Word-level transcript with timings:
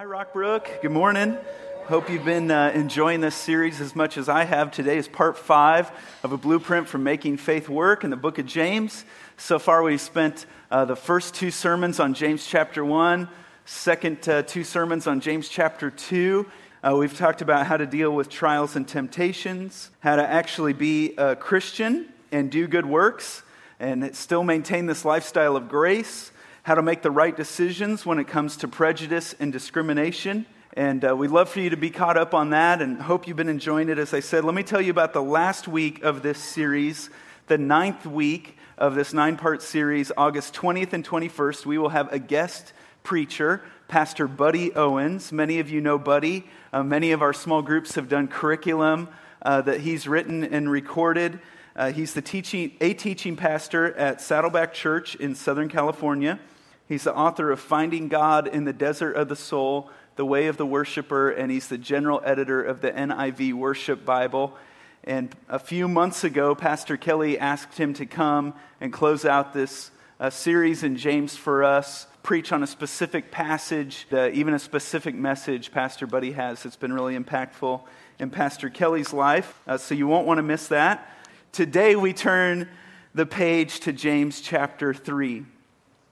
Hi, 0.00 0.06
Rockbrook. 0.06 0.80
Good 0.80 0.92
morning. 0.92 1.36
Hope 1.84 2.08
you've 2.08 2.24
been 2.24 2.50
uh, 2.50 2.72
enjoying 2.74 3.20
this 3.20 3.34
series 3.34 3.82
as 3.82 3.94
much 3.94 4.16
as 4.16 4.30
I 4.30 4.44
have. 4.44 4.70
Today 4.70 4.96
is 4.96 5.06
part 5.06 5.36
five 5.36 5.92
of 6.22 6.32
a 6.32 6.38
blueprint 6.38 6.88
for 6.88 6.96
making 6.96 7.36
faith 7.36 7.68
work 7.68 8.02
in 8.02 8.08
the 8.08 8.16
book 8.16 8.38
of 8.38 8.46
James. 8.46 9.04
So 9.36 9.58
far, 9.58 9.82
we've 9.82 10.00
spent 10.00 10.46
uh, 10.70 10.86
the 10.86 10.96
first 10.96 11.34
two 11.34 11.50
sermons 11.50 12.00
on 12.00 12.14
James 12.14 12.46
chapter 12.46 12.82
one, 12.82 13.28
second 13.66 14.26
uh, 14.26 14.40
two 14.40 14.64
sermons 14.64 15.06
on 15.06 15.20
James 15.20 15.50
chapter 15.50 15.90
two. 15.90 16.46
Uh, 16.82 16.96
we've 16.96 17.18
talked 17.18 17.42
about 17.42 17.66
how 17.66 17.76
to 17.76 17.84
deal 17.84 18.10
with 18.10 18.30
trials 18.30 18.76
and 18.76 18.88
temptations, 18.88 19.90
how 20.00 20.16
to 20.16 20.26
actually 20.26 20.72
be 20.72 21.14
a 21.18 21.36
Christian 21.36 22.08
and 22.32 22.50
do 22.50 22.66
good 22.66 22.86
works, 22.86 23.42
and 23.78 24.16
still 24.16 24.44
maintain 24.44 24.86
this 24.86 25.04
lifestyle 25.04 25.56
of 25.56 25.68
grace 25.68 26.32
how 26.62 26.74
to 26.74 26.82
make 26.82 27.02
the 27.02 27.10
right 27.10 27.36
decisions 27.36 28.04
when 28.04 28.18
it 28.18 28.28
comes 28.28 28.58
to 28.58 28.68
prejudice 28.68 29.34
and 29.40 29.52
discrimination. 29.52 30.46
And 30.74 31.04
uh, 31.04 31.16
we'd 31.16 31.30
love 31.30 31.48
for 31.48 31.60
you 31.60 31.70
to 31.70 31.76
be 31.76 31.90
caught 31.90 32.16
up 32.16 32.32
on 32.34 32.50
that 32.50 32.80
and 32.80 33.00
hope 33.00 33.26
you've 33.26 33.36
been 33.36 33.48
enjoying 33.48 33.88
it. 33.88 33.98
As 33.98 34.14
I 34.14 34.20
said, 34.20 34.44
let 34.44 34.54
me 34.54 34.62
tell 34.62 34.80
you 34.80 34.90
about 34.90 35.12
the 35.12 35.22
last 35.22 35.66
week 35.66 36.04
of 36.04 36.22
this 36.22 36.38
series, 36.38 37.10
the 37.48 37.58
ninth 37.58 38.06
week 38.06 38.56
of 38.78 38.94
this 38.94 39.12
nine 39.12 39.36
part 39.36 39.62
series, 39.62 40.12
August 40.16 40.54
20th 40.54 40.92
and 40.92 41.04
21st. 41.04 41.66
We 41.66 41.76
will 41.76 41.88
have 41.88 42.12
a 42.12 42.18
guest 42.18 42.72
preacher, 43.02 43.62
Pastor 43.88 44.28
Buddy 44.28 44.74
Owens. 44.74 45.32
Many 45.32 45.58
of 45.58 45.70
you 45.70 45.80
know 45.80 45.98
Buddy. 45.98 46.46
Uh, 46.72 46.82
many 46.82 47.12
of 47.12 47.20
our 47.20 47.32
small 47.32 47.62
groups 47.62 47.96
have 47.96 48.08
done 48.08 48.28
curriculum 48.28 49.08
uh, 49.42 49.62
that 49.62 49.80
he's 49.80 50.06
written 50.06 50.44
and 50.44 50.70
recorded. 50.70 51.40
Uh, 51.80 51.90
he's 51.90 52.12
the 52.12 52.20
teaching, 52.20 52.70
a 52.82 52.92
teaching 52.92 53.36
pastor 53.36 53.94
at 53.94 54.20
Saddleback 54.20 54.74
Church 54.74 55.14
in 55.14 55.34
Southern 55.34 55.70
California. 55.70 56.38
He's 56.86 57.04
the 57.04 57.16
author 57.16 57.50
of 57.50 57.58
Finding 57.58 58.08
God 58.08 58.46
in 58.46 58.64
the 58.64 58.72
Desert 58.74 59.14
of 59.14 59.30
the 59.30 59.34
Soul, 59.34 59.90
The 60.16 60.26
Way 60.26 60.48
of 60.48 60.58
the 60.58 60.66
Worshiper, 60.66 61.30
and 61.30 61.50
he's 61.50 61.68
the 61.68 61.78
general 61.78 62.20
editor 62.22 62.62
of 62.62 62.82
the 62.82 62.92
NIV 62.92 63.54
Worship 63.54 64.04
Bible. 64.04 64.58
And 65.04 65.34
a 65.48 65.58
few 65.58 65.88
months 65.88 66.22
ago, 66.22 66.54
Pastor 66.54 66.98
Kelly 66.98 67.38
asked 67.38 67.78
him 67.78 67.94
to 67.94 68.04
come 68.04 68.52
and 68.78 68.92
close 68.92 69.24
out 69.24 69.54
this 69.54 69.90
uh, 70.20 70.28
series 70.28 70.82
in 70.82 70.96
James 70.96 71.34
for 71.34 71.64
us, 71.64 72.06
preach 72.22 72.52
on 72.52 72.62
a 72.62 72.66
specific 72.66 73.30
passage, 73.30 74.06
uh, 74.12 74.28
even 74.34 74.52
a 74.52 74.58
specific 74.58 75.14
message 75.14 75.72
Pastor 75.72 76.06
Buddy 76.06 76.32
has 76.32 76.62
that's 76.62 76.76
been 76.76 76.92
really 76.92 77.18
impactful 77.18 77.80
in 78.18 78.28
Pastor 78.28 78.68
Kelly's 78.68 79.14
life. 79.14 79.62
Uh, 79.66 79.78
so 79.78 79.94
you 79.94 80.06
won't 80.06 80.26
want 80.26 80.36
to 80.36 80.42
miss 80.42 80.68
that. 80.68 81.10
Today, 81.52 81.96
we 81.96 82.12
turn 82.12 82.68
the 83.14 83.26
page 83.26 83.80
to 83.80 83.92
James 83.92 84.40
chapter 84.40 84.94
3 84.94 85.44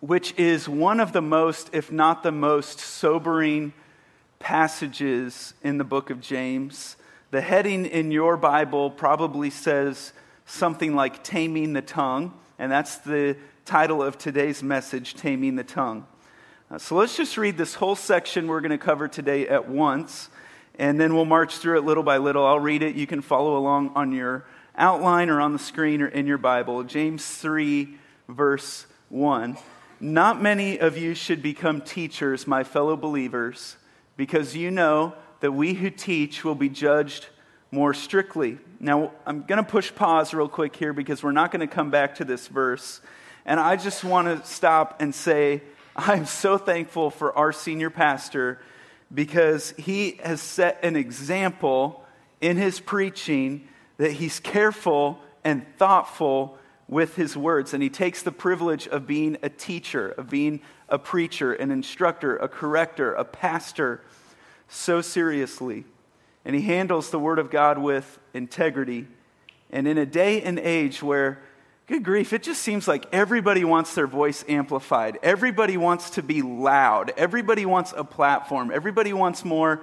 which 0.01 0.33
is 0.39 0.69
one 0.69 1.01
of 1.01 1.13
the 1.13 1.23
most, 1.23 1.71
if 1.73 1.91
not 1.91 2.23
the 2.23 2.33
most, 2.33 2.79
sobering 2.79 3.73
passages 4.39 5.55
in 5.63 5.79
the 5.79 5.85
book 5.85 6.11
of 6.11 6.21
James. 6.21 6.97
The 7.31 7.41
heading 7.41 7.85
in 7.85 8.11
your 8.11 8.37
Bible 8.37 8.91
probably 8.91 9.51
says 9.51 10.13
something 10.47 10.95
like 10.95 11.25
Taming 11.25 11.73
the 11.73 11.83
Tongue, 11.83 12.33
and 12.59 12.71
that's 12.71 12.99
the 12.99 13.37
title 13.65 14.03
of 14.03 14.17
today's 14.19 14.63
message, 14.63 15.15
Taming 15.15 15.57
the 15.57 15.65
Tongue. 15.65 16.07
Uh, 16.71 16.79
so 16.79 16.95
let's 16.95 17.17
just 17.17 17.37
read 17.37 17.57
this 17.57 17.75
whole 17.75 17.97
section 17.97 18.47
we're 18.47 18.61
going 18.61 18.71
to 18.71 18.79
cover 18.79 19.09
today 19.09 19.49
at 19.49 19.69
once, 19.69 20.29
and 20.79 21.01
then 21.01 21.15
we'll 21.15 21.25
march 21.25 21.57
through 21.57 21.77
it 21.77 21.85
little 21.85 22.05
by 22.05 22.19
little. 22.19 22.47
I'll 22.47 22.61
read 22.61 22.83
it. 22.83 22.95
You 22.95 23.07
can 23.07 23.21
follow 23.21 23.57
along 23.57 23.93
on 23.97 24.13
your 24.13 24.45
outline 24.79 25.29
or 25.29 25.41
on 25.41 25.53
the 25.53 25.59
screen 25.59 26.01
or 26.01 26.09
in 26.09 26.27
your 26.27 26.39
Bible. 26.39 26.85
James 26.85 27.27
3, 27.27 27.89
verse 28.29 28.87
1. 29.09 29.59
Not 30.01 30.41
many 30.41 30.79
of 30.79 30.97
you 30.97 31.15
should 31.15 31.43
become 31.43 31.81
teachers, 31.81 32.47
my 32.47 32.63
fellow 32.63 32.97
believers, 32.97 33.77
because 34.17 34.55
you 34.55 34.71
know 34.71 35.15
that 35.41 35.53
we 35.53 35.75
who 35.75 35.91
teach 35.91 36.45
will 36.45 36.55
be 36.55 36.69
judged 36.69 37.27
more 37.71 37.93
strictly. 37.93 38.59
Now, 38.81 39.13
I'm 39.27 39.43
going 39.43 39.63
to 39.63 39.69
push 39.69 39.95
pause 39.95 40.33
real 40.33 40.49
quick 40.49 40.77
here 40.77 40.93
because 40.93 41.23
we're 41.23 41.33
not 41.33 41.51
going 41.51 41.61
to 41.61 41.75
come 41.75 41.91
back 41.91 42.15
to 42.17 42.25
this 42.25 42.47
verse. 42.47 43.01
And 43.45 43.59
I 43.59 43.77
just 43.77 44.05
want 44.05 44.29
to 44.29 44.49
stop 44.49 45.03
and 45.03 45.15
say, 45.15 45.63
I'm 45.97 46.27
so 46.27 46.59
thankful 46.59 47.11
for 47.11 47.37
our 47.37 47.53
senior 47.53 47.91
pastor 47.91 48.61
because 49.13 49.73
he 49.73 50.21
has 50.23 50.41
set 50.41 50.85
an 50.85 50.97
example 50.97 52.05
in 52.41 52.57
his 52.57 52.79
preaching 52.79 53.67
that 53.99 54.13
he's 54.13 54.41
careful 54.41 55.21
and 55.45 55.67
thoughtful 55.77 56.59
with 56.89 57.17
his 57.17 57.37
words. 57.37 57.75
And 57.75 57.83
he 57.83 57.91
takes 57.91 58.23
the 58.23 58.33
privilege 58.33 58.89
of 58.89 59.07
being 59.07 59.37
a 59.43 59.49
teacher, 59.49 60.09
of 60.09 60.31
being 60.31 60.61
a 60.89 60.99
preacher, 60.99 61.53
an 61.53 61.71
instructor, 61.71 62.37
a 62.37 62.49
corrector, 62.49 63.13
a 63.13 63.25
pastor 63.25 64.01
so 64.69 65.01
seriously. 65.03 65.85
And 66.45 66.55
he 66.55 66.63
handles 66.63 67.11
the 67.11 67.19
word 67.19 67.39
of 67.39 67.51
God 67.51 67.79
with 67.79 68.19
integrity. 68.33 69.07
And 69.71 69.87
in 69.87 69.99
a 69.99 70.07
day 70.07 70.41
and 70.41 70.59
age 70.59 71.03
where, 71.03 71.43
good 71.87 72.03
grief, 72.03 72.33
it 72.33 72.43
just 72.43 72.63
seems 72.63 72.89
like 72.89 73.07
everybody 73.13 73.65
wants 73.65 73.95
their 73.95 74.07
voice 74.07 74.45
amplified. 74.49 75.19
Everybody 75.23 75.77
wants 75.77 76.11
to 76.11 76.23
be 76.23 76.41
loud. 76.41 77.13
Everybody 77.19 77.67
wants 77.67 77.93
a 77.95 78.05
platform. 78.05 78.71
Everybody 78.73 79.13
wants 79.13 79.45
more 79.45 79.83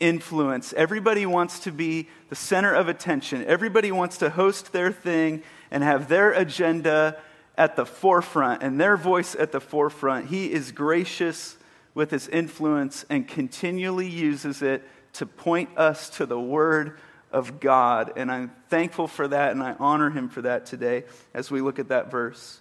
influence. 0.00 0.72
Everybody 0.72 1.26
wants 1.26 1.60
to 1.60 1.72
be 1.72 2.08
the 2.28 2.36
center 2.36 2.72
of 2.72 2.88
attention. 2.88 3.44
Everybody 3.44 3.92
wants 3.92 4.18
to 4.18 4.30
host 4.30 4.72
their 4.72 4.92
thing 4.92 5.42
and 5.70 5.82
have 5.82 6.08
their 6.08 6.32
agenda 6.32 7.18
at 7.56 7.76
the 7.76 7.84
forefront 7.84 8.62
and 8.62 8.80
their 8.80 8.96
voice 8.96 9.34
at 9.34 9.52
the 9.52 9.60
forefront. 9.60 10.26
He 10.26 10.52
is 10.52 10.72
gracious 10.72 11.56
with 11.94 12.10
his 12.10 12.28
influence 12.28 13.04
and 13.10 13.26
continually 13.26 14.08
uses 14.08 14.62
it 14.62 14.88
to 15.14 15.26
point 15.26 15.76
us 15.76 16.10
to 16.10 16.26
the 16.26 16.38
Word 16.38 16.98
of 17.32 17.60
God. 17.60 18.12
And 18.16 18.30
I'm 18.30 18.52
thankful 18.68 19.08
for 19.08 19.28
that 19.28 19.52
and 19.52 19.62
I 19.62 19.74
honor 19.78 20.10
him 20.10 20.28
for 20.28 20.42
that 20.42 20.66
today 20.66 21.04
as 21.34 21.50
we 21.50 21.60
look 21.60 21.78
at 21.78 21.88
that 21.88 22.10
verse. 22.10 22.60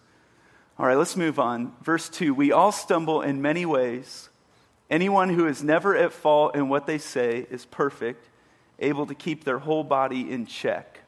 All 0.80 0.86
right, 0.86 0.98
let's 0.98 1.16
move 1.16 1.40
on. 1.40 1.74
Verse 1.81 2.09
2 2.09 2.34
We 2.34 2.52
all 2.52 2.72
stumble 2.72 3.22
in 3.22 3.42
many 3.42 3.66
ways. 3.66 4.27
Anyone 4.90 5.30
who 5.30 5.48
is 5.48 5.64
never 5.64 5.96
at 5.96 6.14
fault 6.14 6.56
in 6.56 6.70
what 6.70 6.86
they 6.86 6.98
say 6.98 7.46
is 7.50 7.66
perfect, 7.66 8.30
able 8.80 9.06
to 9.06 9.16
keep 9.16 9.44
their 9.44 9.59
whole 9.59 9.84
body 9.84 10.31
in 10.31 10.46
check. 10.46 11.02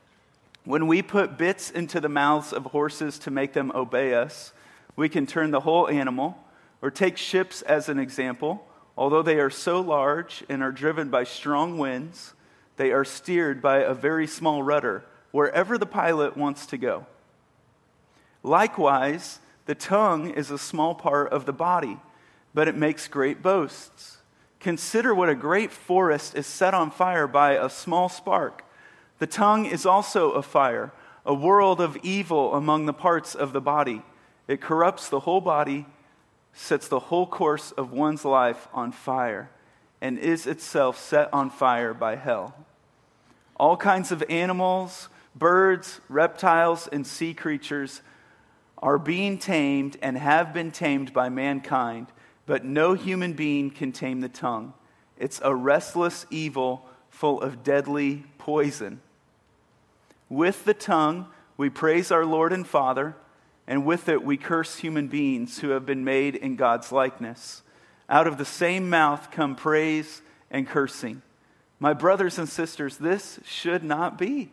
When 0.65 0.87
we 0.87 1.01
put 1.01 1.37
bits 1.37 1.71
into 1.71 2.01
the 2.01 2.09
mouths 2.09 2.51
of 2.51 2.65
horses 2.65 3.17
to 3.19 3.31
make 3.31 3.53
them 3.53 3.71
obey 3.73 4.13
us, 4.13 4.51
we 4.95 5.07
can 5.07 5.25
turn 5.25 5.51
the 5.51 5.61
whole 5.61 5.87
animal, 5.87 6.37
or 6.81 6.91
take 6.91 7.17
ships 7.17 7.61
as 7.61 7.87
an 7.87 7.99
example. 7.99 8.67
Although 8.97 9.21
they 9.21 9.39
are 9.39 9.49
so 9.49 9.79
large 9.79 10.43
and 10.49 10.61
are 10.61 10.73
driven 10.73 11.09
by 11.09 11.23
strong 11.23 11.77
winds, 11.77 12.33
they 12.75 12.91
are 12.91 13.05
steered 13.05 13.61
by 13.61 13.77
a 13.77 13.93
very 13.93 14.27
small 14.27 14.61
rudder 14.61 15.05
wherever 15.31 15.77
the 15.77 15.85
pilot 15.85 16.35
wants 16.35 16.65
to 16.65 16.77
go. 16.77 17.05
Likewise, 18.43 19.39
the 19.67 19.75
tongue 19.75 20.29
is 20.31 20.51
a 20.51 20.57
small 20.57 20.95
part 20.95 21.31
of 21.31 21.45
the 21.45 21.53
body 21.53 21.97
but 22.53 22.67
it 22.67 22.75
makes 22.75 23.07
great 23.07 23.41
boasts. 23.41 24.17
Consider 24.59 25.15
what 25.15 25.29
a 25.29 25.35
great 25.35 25.71
forest 25.71 26.35
is 26.35 26.45
set 26.45 26.73
on 26.73 26.91
fire 26.91 27.27
by 27.27 27.51
a 27.53 27.69
small 27.69 28.09
spark. 28.09 28.63
The 29.19 29.27
tongue 29.27 29.65
is 29.65 29.85
also 29.85 30.31
a 30.31 30.41
fire, 30.41 30.91
a 31.25 31.33
world 31.33 31.79
of 31.79 31.97
evil 32.03 32.53
among 32.55 32.85
the 32.85 32.93
parts 32.93 33.35
of 33.35 33.53
the 33.53 33.61
body. 33.61 34.01
It 34.47 34.61
corrupts 34.61 35.09
the 35.09 35.21
whole 35.21 35.41
body, 35.41 35.85
sets 36.53 36.87
the 36.87 36.99
whole 36.99 37.27
course 37.27 37.71
of 37.71 37.91
one's 37.91 38.25
life 38.25 38.67
on 38.73 38.91
fire, 38.91 39.49
and 40.01 40.17
is 40.17 40.47
itself 40.47 40.99
set 40.99 41.31
on 41.33 41.49
fire 41.49 41.93
by 41.93 42.15
hell. 42.15 42.55
All 43.57 43.77
kinds 43.77 44.11
of 44.11 44.23
animals, 44.29 45.09
birds, 45.35 46.01
reptiles, 46.09 46.87
and 46.87 47.05
sea 47.05 47.33
creatures 47.33 48.01
are 48.77 48.97
being 48.97 49.37
tamed 49.37 49.97
and 50.01 50.17
have 50.17 50.53
been 50.53 50.71
tamed 50.71 51.13
by 51.13 51.29
mankind 51.29 52.07
but 52.49 52.65
no 52.65 52.95
human 52.95 53.33
being 53.33 53.69
can 53.69 53.91
tame 53.91 54.21
the 54.21 54.27
tongue. 54.27 54.73
It's 55.19 55.39
a 55.43 55.53
restless 55.53 56.25
evil 56.31 56.83
full 57.07 57.39
of 57.41 57.63
deadly 57.63 58.23
poison. 58.39 59.01
With 60.29 60.65
the 60.65 60.73
tongue, 60.73 61.27
we 61.57 61.69
praise 61.69 62.09
our 62.09 62.25
Lord 62.25 62.51
and 62.51 62.65
Father, 62.65 63.15
and 63.67 63.85
with 63.85 64.09
it, 64.09 64.23
we 64.23 64.35
curse 64.35 64.77
human 64.77 65.09
beings 65.09 65.59
who 65.59 65.69
have 65.69 65.85
been 65.85 66.03
made 66.03 66.35
in 66.35 66.55
God's 66.55 66.91
likeness. 66.91 67.61
Out 68.09 68.25
of 68.25 68.39
the 68.39 68.45
same 68.45 68.89
mouth 68.89 69.29
come 69.29 69.55
praise 69.55 70.23
and 70.49 70.67
cursing. 70.67 71.21
My 71.79 71.93
brothers 71.93 72.39
and 72.39 72.49
sisters, 72.49 72.97
this 72.97 73.39
should 73.45 73.83
not 73.83 74.17
be. 74.17 74.49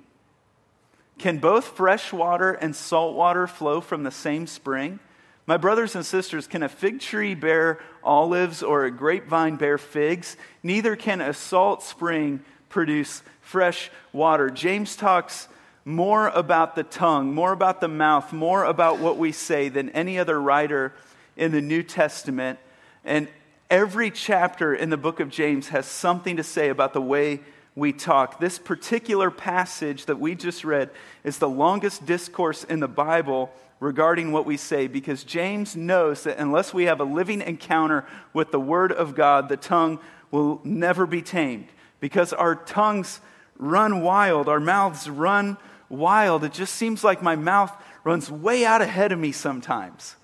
Can 1.17 1.39
both 1.39 1.65
fresh 1.65 2.13
water 2.13 2.53
and 2.53 2.77
salt 2.77 3.17
water 3.17 3.47
flow 3.47 3.81
from 3.81 4.03
the 4.03 4.11
same 4.11 4.47
spring? 4.47 5.01
My 5.47 5.57
brothers 5.57 5.95
and 5.95 6.05
sisters, 6.05 6.47
can 6.47 6.63
a 6.63 6.69
fig 6.69 7.01
tree 7.01 7.35
bear 7.35 7.79
olives 8.03 8.63
or 8.63 8.85
a 8.85 8.91
grapevine 8.91 9.57
bear 9.57 9.79
figs? 9.79 10.37
Neither 10.63 10.97
can 10.97 11.21
a 11.21 11.33
salt 11.33 11.83
spring 11.83 12.41
produce 12.69 13.23
fresh 13.41 13.91
water. 14.13 14.51
James 14.51 14.97
talks 14.97 15.49
more 15.85 16.29
about 16.29 16.75
the 16.75 16.83
tongue, 16.83 17.33
more 17.33 17.53
about 17.53 17.81
the 17.81 17.89
mouth, 17.89 18.33
more 18.33 18.65
about 18.65 18.99
what 18.99 19.19
we 19.19 19.31
say 19.31 19.69
than 19.69 19.91
any 19.91 20.19
other 20.19 20.41
writer 20.41 20.93
in 21.37 21.53
the 21.53 21.61
New 21.61 21.85
Testament. 21.85 22.59
And 23.05 23.29
Every 23.69 24.13
chapter 24.13 24.73
in 24.73 24.91
the 24.91 24.97
book 24.97 25.19
of 25.19 25.29
James 25.29 25.69
has 25.69 25.87
something 25.87 26.37
to 26.37 26.45
say 26.45 26.69
about 26.69 26.93
the 26.93 27.01
way 27.01 27.41
we 27.75 27.93
talk. 27.93 28.39
This 28.39 28.61
particular 28.61 29.29
passage 29.29 30.07
that 30.07 30.21
we 30.21 30.37
just 30.37 30.65
read 30.65 30.91
is 31.25 31.39
the 31.39 31.49
longest 31.49 32.07
discourse 32.07 32.63
in 32.63 32.79
the 32.79 32.87
Bible 32.87 33.51
regarding 33.81 34.33
what 34.33 34.47
we 34.47 34.57
say 34.57 34.87
because 34.87 35.25
James 35.25 35.77
knows 35.77 36.25
that 36.25 36.39
unless 36.39 36.73
we 36.73 36.85
have 36.85 37.01
a 37.01 37.05
living 37.05 37.43
encounter 37.43 38.07
with 38.33 38.51
the 38.51 38.61
Word 38.61 38.93
of 38.93 39.15
God, 39.15 39.49
the 39.49 39.57
tongue 39.57 39.99
will 40.31 40.61
never 40.65 41.07
be 41.07 41.23
tamed. 41.23 41.69
Because 42.01 42.33
our 42.33 42.55
tongues 42.55 43.21
run 43.59 44.03
wild, 44.03 44.49
our 44.49 44.61
mouths 44.61 45.09
run 45.09 45.57
wild. 45.89 46.45
It 46.45 46.53
just 46.53 46.75
seems 46.75 47.05
like 47.05 47.23
my 47.23 47.37
mouth 47.37 47.73
runs 48.05 48.31
way 48.31 48.65
out 48.65 48.83
ahead 48.83 49.13
of 49.13 49.19
me 49.19 49.33
sometimes. 49.33 50.17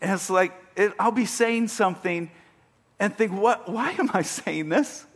And 0.00 0.12
it's 0.12 0.30
like, 0.30 0.52
it, 0.76 0.92
I'll 0.98 1.12
be 1.12 1.26
saying 1.26 1.68
something 1.68 2.30
and 2.98 3.14
think, 3.14 3.32
what, 3.32 3.68
why 3.68 3.92
am 3.92 4.10
I 4.14 4.22
saying 4.22 4.68
this? 4.68 5.06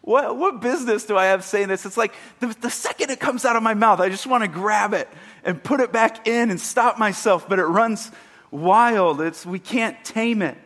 What, 0.00 0.36
what 0.36 0.60
business 0.60 1.06
do 1.06 1.16
I 1.16 1.26
have 1.26 1.44
saying 1.44 1.68
this? 1.68 1.86
It's 1.86 1.96
like 1.96 2.12
the, 2.40 2.48
the 2.60 2.70
second 2.70 3.10
it 3.10 3.20
comes 3.20 3.46
out 3.46 3.56
of 3.56 3.62
my 3.62 3.72
mouth, 3.72 4.00
I 4.00 4.10
just 4.10 4.26
want 4.26 4.42
to 4.42 4.48
grab 4.48 4.92
it 4.92 5.08
and 5.44 5.62
put 5.62 5.80
it 5.80 5.92
back 5.92 6.26
in 6.26 6.50
and 6.50 6.60
stop 6.60 6.98
myself, 6.98 7.48
but 7.48 7.58
it 7.58 7.64
runs 7.64 8.10
wild. 8.50 9.20
It's, 9.20 9.44
we 9.44 9.58
can't 9.58 10.02
tame 10.04 10.42
it. 10.42 10.56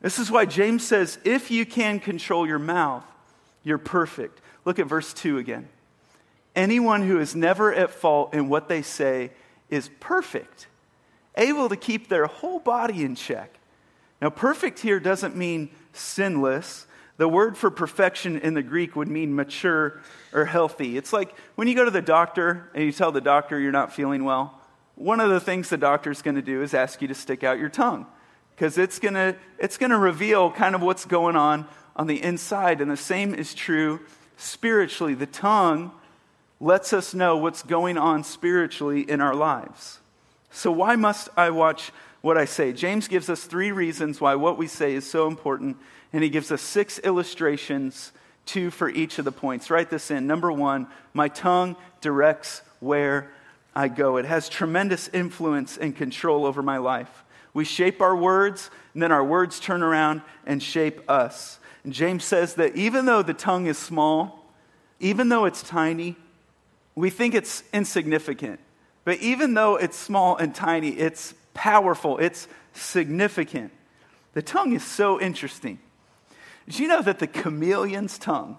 This 0.00 0.18
is 0.18 0.30
why 0.30 0.46
James 0.46 0.86
says, 0.86 1.18
if 1.24 1.50
you 1.50 1.66
can 1.66 2.00
control 2.00 2.46
your 2.46 2.58
mouth, 2.58 3.04
you're 3.62 3.78
perfect. 3.78 4.40
Look 4.64 4.78
at 4.78 4.86
verse 4.86 5.12
2 5.12 5.38
again. 5.38 5.68
Anyone 6.56 7.06
who 7.06 7.20
is 7.20 7.34
never 7.34 7.72
at 7.72 7.90
fault 7.90 8.34
in 8.34 8.48
what 8.48 8.68
they 8.68 8.82
say 8.82 9.30
is 9.68 9.90
perfect, 10.00 10.66
able 11.36 11.68
to 11.68 11.76
keep 11.76 12.08
their 12.08 12.26
whole 12.26 12.58
body 12.58 13.04
in 13.04 13.14
check. 13.14 13.58
Now, 14.20 14.30
perfect 14.30 14.80
here 14.80 15.00
doesn't 15.00 15.36
mean 15.36 15.70
sinless. 15.92 16.86
The 17.20 17.28
word 17.28 17.58
for 17.58 17.70
perfection 17.70 18.38
in 18.38 18.54
the 18.54 18.62
Greek 18.62 18.96
would 18.96 19.06
mean 19.06 19.36
mature 19.36 20.00
or 20.32 20.46
healthy. 20.46 20.96
It's 20.96 21.12
like 21.12 21.34
when 21.54 21.68
you 21.68 21.74
go 21.74 21.84
to 21.84 21.90
the 21.90 22.00
doctor 22.00 22.70
and 22.74 22.82
you 22.82 22.92
tell 22.92 23.12
the 23.12 23.20
doctor 23.20 23.60
you're 23.60 23.70
not 23.70 23.92
feeling 23.92 24.24
well, 24.24 24.58
one 24.94 25.20
of 25.20 25.28
the 25.28 25.38
things 25.38 25.68
the 25.68 25.76
doctor's 25.76 26.22
going 26.22 26.36
to 26.36 26.40
do 26.40 26.62
is 26.62 26.72
ask 26.72 27.02
you 27.02 27.08
to 27.08 27.14
stick 27.14 27.44
out 27.44 27.58
your 27.58 27.68
tongue 27.68 28.06
because 28.56 28.78
it's 28.78 28.98
going 28.98 29.12
to 29.12 29.36
it's 29.58 29.76
going 29.76 29.90
to 29.90 29.98
reveal 29.98 30.50
kind 30.50 30.74
of 30.74 30.80
what's 30.80 31.04
going 31.04 31.36
on 31.36 31.68
on 31.94 32.06
the 32.06 32.22
inside 32.22 32.80
and 32.80 32.90
the 32.90 32.96
same 32.96 33.34
is 33.34 33.52
true 33.52 34.00
spiritually. 34.38 35.12
The 35.12 35.26
tongue 35.26 35.92
lets 36.58 36.94
us 36.94 37.12
know 37.12 37.36
what's 37.36 37.62
going 37.62 37.98
on 37.98 38.24
spiritually 38.24 39.02
in 39.02 39.20
our 39.20 39.34
lives. 39.34 40.00
So 40.50 40.72
why 40.72 40.96
must 40.96 41.28
I 41.36 41.50
watch 41.50 41.92
what 42.22 42.38
I 42.38 42.46
say? 42.46 42.72
James 42.72 43.08
gives 43.08 43.28
us 43.28 43.44
three 43.44 43.72
reasons 43.72 44.22
why 44.22 44.36
what 44.36 44.56
we 44.56 44.66
say 44.66 44.94
is 44.94 45.06
so 45.06 45.26
important 45.26 45.76
and 46.12 46.22
he 46.22 46.28
gives 46.28 46.50
us 46.50 46.60
six 46.60 46.98
illustrations, 47.00 48.12
two 48.46 48.70
for 48.70 48.88
each 48.88 49.18
of 49.18 49.24
the 49.24 49.32
points. 49.32 49.70
Write 49.70 49.90
this 49.90 50.10
in. 50.10 50.26
Number 50.26 50.50
one, 50.50 50.86
my 51.14 51.28
tongue 51.28 51.76
directs 52.00 52.62
where 52.80 53.30
I 53.74 53.88
go. 53.88 54.16
It 54.16 54.24
has 54.24 54.48
tremendous 54.48 55.08
influence 55.08 55.76
and 55.76 55.94
control 55.94 56.44
over 56.44 56.62
my 56.62 56.78
life. 56.78 57.24
We 57.54 57.64
shape 57.64 58.00
our 58.00 58.16
words, 58.16 58.70
and 58.94 59.02
then 59.02 59.12
our 59.12 59.24
words 59.24 59.60
turn 59.60 59.82
around 59.82 60.22
and 60.46 60.62
shape 60.62 61.08
us. 61.08 61.58
And 61.84 61.92
James 61.92 62.24
says 62.24 62.54
that 62.54 62.76
even 62.76 63.06
though 63.06 63.22
the 63.22 63.34
tongue 63.34 63.66
is 63.66 63.78
small, 63.78 64.52
even 64.98 65.28
though 65.28 65.44
it's 65.44 65.62
tiny, 65.62 66.16
we 66.94 67.10
think 67.10 67.34
it's 67.34 67.62
insignificant. 67.72 68.60
But 69.04 69.18
even 69.18 69.54
though 69.54 69.76
it's 69.76 69.96
small 69.96 70.36
and 70.36 70.54
tiny, 70.54 70.90
it's 70.90 71.34
powerful, 71.54 72.18
it's 72.18 72.48
significant. 72.72 73.72
The 74.34 74.42
tongue 74.42 74.72
is 74.74 74.84
so 74.84 75.20
interesting. 75.20 75.78
Did 76.70 76.78
you 76.78 76.86
know 76.86 77.02
that 77.02 77.18
the 77.18 77.26
chameleon's 77.26 78.16
tongue, 78.16 78.56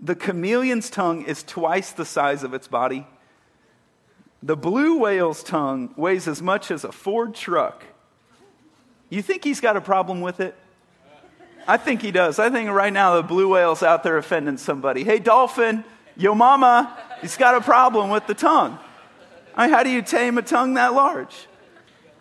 the 0.00 0.14
chameleon's 0.14 0.88
tongue 0.88 1.22
is 1.24 1.42
twice 1.42 1.92
the 1.92 2.06
size 2.06 2.44
of 2.44 2.54
its 2.54 2.66
body? 2.66 3.06
The 4.42 4.56
blue 4.56 4.96
whale's 4.96 5.42
tongue 5.42 5.92
weighs 5.94 6.26
as 6.26 6.40
much 6.40 6.70
as 6.70 6.82
a 6.82 6.90
Ford 6.90 7.34
truck. 7.34 7.84
You 9.10 9.20
think 9.20 9.44
he's 9.44 9.60
got 9.60 9.76
a 9.76 9.82
problem 9.82 10.22
with 10.22 10.40
it? 10.40 10.54
I 11.68 11.76
think 11.76 12.00
he 12.00 12.10
does. 12.10 12.38
I 12.38 12.48
think 12.48 12.70
right 12.70 12.90
now 12.90 13.16
the 13.16 13.22
blue 13.22 13.52
whale's 13.52 13.82
out 13.82 14.02
there 14.02 14.16
offending 14.16 14.56
somebody. 14.56 15.04
Hey, 15.04 15.18
dolphin, 15.18 15.84
yo 16.16 16.34
mama, 16.34 16.96
he's 17.20 17.36
got 17.36 17.54
a 17.54 17.60
problem 17.60 18.08
with 18.08 18.26
the 18.26 18.34
tongue. 18.34 18.78
I 19.54 19.66
mean, 19.66 19.74
how 19.74 19.82
do 19.82 19.90
you 19.90 20.00
tame 20.00 20.38
a 20.38 20.42
tongue 20.42 20.72
that 20.74 20.94
large? 20.94 21.48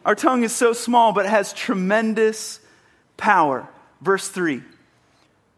Our 0.03 0.13
tongue 0.13 0.43
is 0.43 0.53
so 0.53 0.73
small, 0.73 1.13
but 1.13 1.25
it 1.25 1.29
has 1.29 1.53
tremendous 1.53 2.59
power. 3.15 3.69
Verse 4.01 4.27
3 4.27 4.63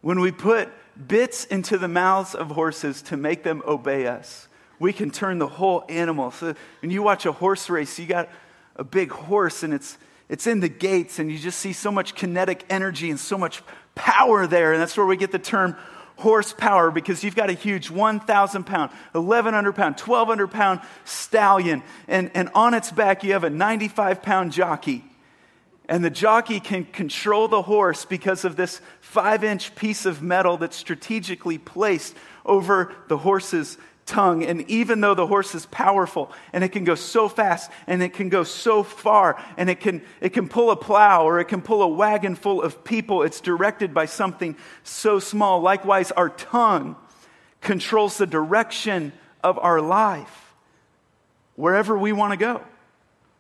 when 0.03 0.19
we 0.19 0.31
put 0.31 0.69
bits 1.07 1.45
into 1.45 1.77
the 1.77 1.88
mouths 1.88 2.35
of 2.35 2.51
horses 2.51 3.01
to 3.03 3.17
make 3.17 3.41
them 3.41 3.63
obey 3.65 4.05
us, 4.05 4.50
we 4.77 4.91
can 4.91 5.09
turn 5.09 5.39
the 5.39 5.47
whole 5.47 5.85
animal. 5.88 6.29
So 6.29 6.53
when 6.81 6.91
you 6.91 7.01
watch 7.01 7.25
a 7.25 7.31
horse 7.31 7.69
race, 7.69 7.97
you 7.97 8.05
got 8.05 8.27
a 8.75 8.83
big 8.83 9.11
horse 9.11 9.63
and 9.63 9.73
it's, 9.73 9.97
it's 10.27 10.45
in 10.45 10.59
the 10.59 10.67
gates, 10.67 11.19
and 11.19 11.31
you 11.31 11.39
just 11.39 11.59
see 11.59 11.71
so 11.71 11.89
much 11.89 12.15
kinetic 12.15 12.65
energy 12.69 13.09
and 13.09 13.19
so 13.19 13.38
much 13.38 13.63
power 13.95 14.45
there. 14.45 14.73
And 14.73 14.81
that's 14.81 14.97
where 14.97 15.05
we 15.05 15.15
get 15.15 15.31
the 15.31 15.39
term 15.39 15.77
horsepower 16.17 16.91
because 16.91 17.23
you've 17.23 17.35
got 17.35 17.49
a 17.49 17.53
huge 17.53 17.89
1,000 17.89 18.65
pound, 18.65 18.91
1,100 19.13 19.73
pound, 19.73 19.97
1,200 19.97 20.47
pound 20.47 20.81
stallion, 21.06 21.81
and, 22.09 22.29
and 22.33 22.49
on 22.53 22.73
its 22.73 22.91
back 22.91 23.23
you 23.23 23.31
have 23.33 23.45
a 23.45 23.49
95 23.49 24.21
pound 24.21 24.51
jockey. 24.51 25.06
And 25.89 26.03
the 26.03 26.09
jockey 26.09 26.59
can 26.59 26.85
control 26.85 27.47
the 27.47 27.62
horse 27.62 28.06
because 28.06 28.45
of 28.45 28.56
this 28.56 28.80
five 29.01 29.44
inch 29.44 29.75
piece 29.75 30.06
of 30.06 30.21
metal 30.21 30.57
that's 30.57 30.77
strategically 30.77 31.57
placed 31.57 32.15
over 32.45 32.94
the 33.09 33.18
horse's 33.18 33.77
tongue. 34.06 34.44
And 34.44 34.69
even 34.69 35.01
though 35.01 35.13
the 35.13 35.27
horse 35.27 35.56
is 35.56 35.65
powerful 35.65 36.31
and 36.51 36.63
it 36.63 36.69
can 36.69 36.83
go 36.83 36.95
so 36.95 37.27
fast 37.27 37.69
and 37.88 38.01
it 38.01 38.13
can 38.13 38.30
go 38.30 38.44
so 38.44 38.83
far 38.83 39.41
and 39.57 39.69
it 39.69 39.80
can, 39.80 40.01
it 40.21 40.30
can 40.30 40.47
pull 40.47 40.71
a 40.71 40.75
plow 40.75 41.25
or 41.25 41.39
it 41.39 41.45
can 41.45 41.62
pull 41.62 41.81
a 41.81 41.88
wagon 41.88 42.35
full 42.35 42.62
of 42.62 42.83
people, 42.83 43.24
it's 43.24 43.41
directed 43.41 43.94
by 43.94 44.06
something 44.06 44.56
so 44.83 45.19
small. 45.19 45.62
Likewise, 45.62 46.12
our 46.12 46.30
tongue 46.30 46.95
controls 47.62 48.18
the 48.18 48.27
direction 48.27 49.13
of 49.44 49.57
our 49.59 49.81
life 49.81 50.53
wherever 51.56 51.97
we 51.97 52.13
want 52.13 52.31
to 52.31 52.38
go. 52.38 52.62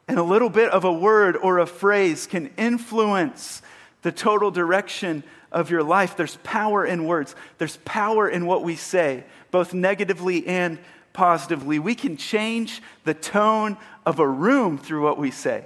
And 0.07 0.19
a 0.19 0.23
little 0.23 0.49
bit 0.49 0.69
of 0.71 0.83
a 0.83 0.91
word 0.91 1.37
or 1.37 1.59
a 1.59 1.65
phrase 1.65 2.27
can 2.27 2.51
influence 2.57 3.61
the 4.01 4.11
total 4.11 4.51
direction 4.51 5.23
of 5.51 5.69
your 5.69 5.83
life. 5.83 6.17
There's 6.17 6.37
power 6.43 6.85
in 6.85 7.05
words, 7.05 7.35
there's 7.57 7.77
power 7.85 8.27
in 8.27 8.45
what 8.45 8.63
we 8.63 8.75
say, 8.75 9.23
both 9.51 9.73
negatively 9.73 10.45
and 10.47 10.79
positively. 11.13 11.79
We 11.79 11.95
can 11.95 12.17
change 12.17 12.81
the 13.05 13.13
tone 13.13 13.77
of 14.05 14.19
a 14.19 14.27
room 14.27 14.77
through 14.77 15.03
what 15.03 15.17
we 15.17 15.31
say. 15.31 15.65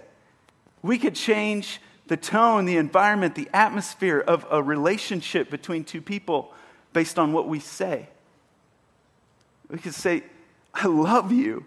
We 0.84 1.00
could 1.00 1.16
change 1.16 1.82
the 2.08 2.18
tone, 2.18 2.66
the 2.66 2.78
environment, 2.78 3.36
the 3.36 3.50
atmosphere 3.54 4.20
of 4.20 4.46
a 4.52 4.62
relationship 4.62 5.50
between 5.50 5.84
two 5.84 6.02
people 6.02 6.54
based 6.94 7.18
on 7.18 7.34
what 7.34 7.48
we 7.48 7.60
say. 7.60 8.08
We 9.70 9.80
could 9.80 9.96
say, 9.96 10.24
I 10.74 10.88
love 10.88 11.32
you 11.32 11.66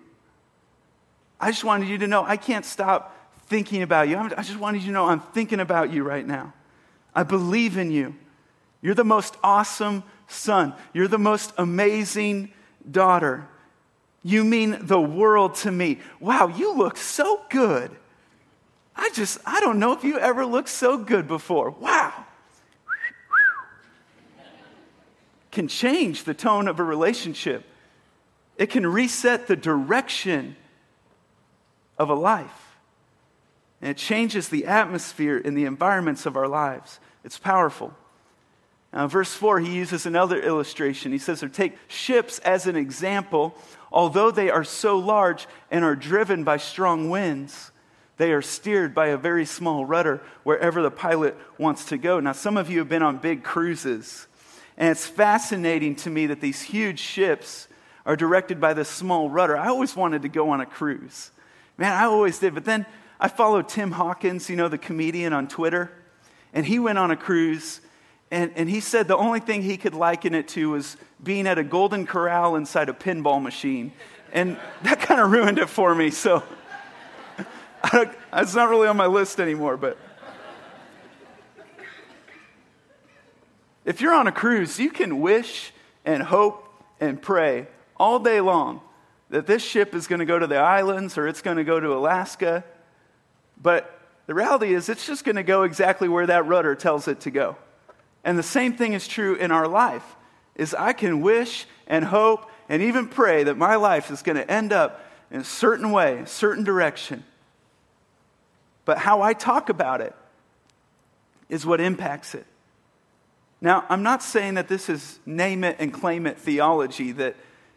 I 1.40 1.50
just 1.50 1.64
wanted 1.64 1.88
you 1.88 1.98
to 1.98 2.06
know 2.06 2.22
I 2.22 2.36
can't 2.36 2.64
stop 2.64 3.16
thinking 3.46 3.82
about 3.82 4.08
you. 4.08 4.16
I 4.16 4.42
just 4.42 4.58
wanted 4.58 4.82
you 4.82 4.88
to 4.88 4.92
know 4.92 5.06
I'm 5.06 5.20
thinking 5.20 5.58
about 5.58 5.92
you 5.92 6.04
right 6.04 6.26
now. 6.26 6.52
I 7.14 7.22
believe 7.22 7.76
in 7.76 7.90
you. 7.90 8.14
You're 8.82 8.94
the 8.94 9.04
most 9.04 9.36
awesome 9.42 10.04
son. 10.28 10.74
You're 10.92 11.08
the 11.08 11.18
most 11.18 11.52
amazing 11.58 12.52
daughter. 12.88 13.48
You 14.22 14.44
mean 14.44 14.78
the 14.80 15.00
world 15.00 15.54
to 15.56 15.72
me. 15.72 15.98
Wow, 16.20 16.48
you 16.48 16.76
look 16.76 16.96
so 16.96 17.42
good. 17.48 17.90
I 18.94 19.10
just, 19.14 19.38
I 19.46 19.60
don't 19.60 19.78
know 19.78 19.92
if 19.92 20.04
you 20.04 20.18
ever 20.18 20.44
looked 20.44 20.68
so 20.68 20.98
good 20.98 21.26
before. 21.26 21.70
Wow. 21.70 22.26
Can 25.50 25.68
change 25.68 26.24
the 26.24 26.34
tone 26.34 26.68
of 26.68 26.78
a 26.78 26.84
relationship, 26.84 27.64
it 28.56 28.70
can 28.70 28.86
reset 28.86 29.46
the 29.46 29.56
direction 29.56 30.54
of 32.00 32.08
a 32.08 32.14
life. 32.14 32.78
And 33.82 33.90
it 33.90 33.98
changes 33.98 34.48
the 34.48 34.64
atmosphere 34.64 35.36
in 35.36 35.54
the 35.54 35.66
environments 35.66 36.24
of 36.24 36.34
our 36.34 36.48
lives. 36.48 36.98
It's 37.24 37.38
powerful. 37.38 37.92
Now, 38.90 39.06
verse 39.06 39.34
4, 39.34 39.60
he 39.60 39.76
uses 39.76 40.06
another 40.06 40.40
illustration. 40.40 41.12
He 41.12 41.18
says, 41.18 41.42
or 41.42 41.48
take 41.50 41.76
ships 41.88 42.38
as 42.38 42.66
an 42.66 42.74
example. 42.74 43.54
Although 43.92 44.30
they 44.30 44.48
are 44.48 44.64
so 44.64 44.98
large 44.98 45.46
and 45.70 45.84
are 45.84 45.94
driven 45.94 46.42
by 46.42 46.56
strong 46.56 47.10
winds, 47.10 47.70
they 48.16 48.32
are 48.32 48.42
steered 48.42 48.94
by 48.94 49.08
a 49.08 49.18
very 49.18 49.44
small 49.44 49.84
rudder 49.84 50.22
wherever 50.42 50.80
the 50.80 50.90
pilot 50.90 51.36
wants 51.58 51.84
to 51.86 51.98
go. 51.98 52.18
Now, 52.18 52.32
some 52.32 52.56
of 52.56 52.70
you 52.70 52.78
have 52.78 52.88
been 52.88 53.02
on 53.02 53.18
big 53.18 53.44
cruises, 53.44 54.26
and 54.78 54.88
it's 54.88 55.06
fascinating 55.06 55.96
to 55.96 56.10
me 56.10 56.26
that 56.28 56.40
these 56.40 56.62
huge 56.62 56.98
ships 56.98 57.68
are 58.06 58.16
directed 58.16 58.58
by 58.58 58.72
this 58.72 58.88
small 58.88 59.28
rudder. 59.28 59.56
I 59.56 59.68
always 59.68 59.94
wanted 59.94 60.22
to 60.22 60.28
go 60.28 60.48
on 60.50 60.62
a 60.62 60.66
cruise. 60.66 61.30
Man, 61.80 61.94
I 61.94 62.04
always 62.04 62.38
did. 62.38 62.52
But 62.52 62.66
then 62.66 62.84
I 63.18 63.28
followed 63.28 63.66
Tim 63.66 63.92
Hawkins, 63.92 64.50
you 64.50 64.54
know, 64.54 64.68
the 64.68 64.76
comedian 64.76 65.32
on 65.32 65.48
Twitter. 65.48 65.90
And 66.52 66.66
he 66.66 66.78
went 66.78 66.98
on 66.98 67.10
a 67.10 67.16
cruise, 67.16 67.80
and, 68.30 68.52
and 68.54 68.68
he 68.68 68.80
said 68.80 69.08
the 69.08 69.16
only 69.16 69.40
thing 69.40 69.62
he 69.62 69.78
could 69.78 69.94
liken 69.94 70.34
it 70.34 70.46
to 70.48 70.70
was 70.70 70.98
being 71.22 71.46
at 71.46 71.58
a 71.58 71.64
golden 71.64 72.06
corral 72.06 72.54
inside 72.56 72.90
a 72.90 72.92
pinball 72.92 73.42
machine. 73.42 73.92
And 74.32 74.58
that 74.82 75.00
kind 75.00 75.20
of 75.20 75.30
ruined 75.30 75.58
it 75.58 75.70
for 75.70 75.94
me. 75.94 76.10
So 76.10 76.42
it's 77.94 78.54
not 78.54 78.68
really 78.68 78.86
on 78.86 78.98
my 78.98 79.06
list 79.06 79.40
anymore, 79.40 79.78
but. 79.78 79.96
If 83.86 84.02
you're 84.02 84.12
on 84.12 84.26
a 84.26 84.32
cruise, 84.32 84.78
you 84.78 84.90
can 84.90 85.20
wish 85.20 85.72
and 86.04 86.22
hope 86.22 86.68
and 87.00 87.20
pray 87.20 87.68
all 87.96 88.18
day 88.18 88.42
long 88.42 88.82
that 89.30 89.46
this 89.46 89.62
ship 89.62 89.94
is 89.94 90.06
going 90.06 90.18
to 90.18 90.24
go 90.24 90.38
to 90.38 90.46
the 90.46 90.56
islands 90.56 91.16
or 91.16 91.26
it's 91.26 91.40
going 91.40 91.56
to 91.56 91.64
go 91.64 91.80
to 91.80 91.94
Alaska. 91.94 92.64
But 93.60 93.98
the 94.26 94.34
reality 94.34 94.74
is, 94.74 94.88
it's 94.88 95.06
just 95.06 95.24
going 95.24 95.36
to 95.36 95.42
go 95.42 95.62
exactly 95.62 96.08
where 96.08 96.26
that 96.26 96.46
rudder 96.46 96.74
tells 96.74 97.08
it 97.08 97.20
to 97.20 97.30
go. 97.30 97.56
And 98.22 98.38
the 98.38 98.42
same 98.42 98.74
thing 98.74 98.92
is 98.92 99.08
true 99.08 99.34
in 99.34 99.50
our 99.50 99.66
life. 99.66 100.04
Is 100.56 100.74
I 100.74 100.92
can 100.92 101.22
wish 101.22 101.66
and 101.86 102.04
hope 102.04 102.50
and 102.68 102.82
even 102.82 103.08
pray 103.08 103.44
that 103.44 103.56
my 103.56 103.76
life 103.76 104.10
is 104.10 104.22
going 104.22 104.36
to 104.36 104.50
end 104.50 104.72
up 104.72 105.04
in 105.30 105.40
a 105.40 105.44
certain 105.44 105.90
way, 105.90 106.18
a 106.18 106.26
certain 106.26 106.64
direction. 106.64 107.24
But 108.84 108.98
how 108.98 109.22
I 109.22 109.32
talk 109.32 109.68
about 109.68 110.00
it 110.00 110.14
is 111.48 111.64
what 111.64 111.80
impacts 111.80 112.34
it. 112.34 112.46
Now, 113.60 113.84
I'm 113.88 114.02
not 114.02 114.22
saying 114.22 114.54
that 114.54 114.68
this 114.68 114.88
is 114.88 115.18
name 115.24 115.64
it 115.64 115.76
and 115.78 115.92
claim 115.92 116.26
it 116.26 116.38
theology 116.38 117.12
that, 117.12 117.36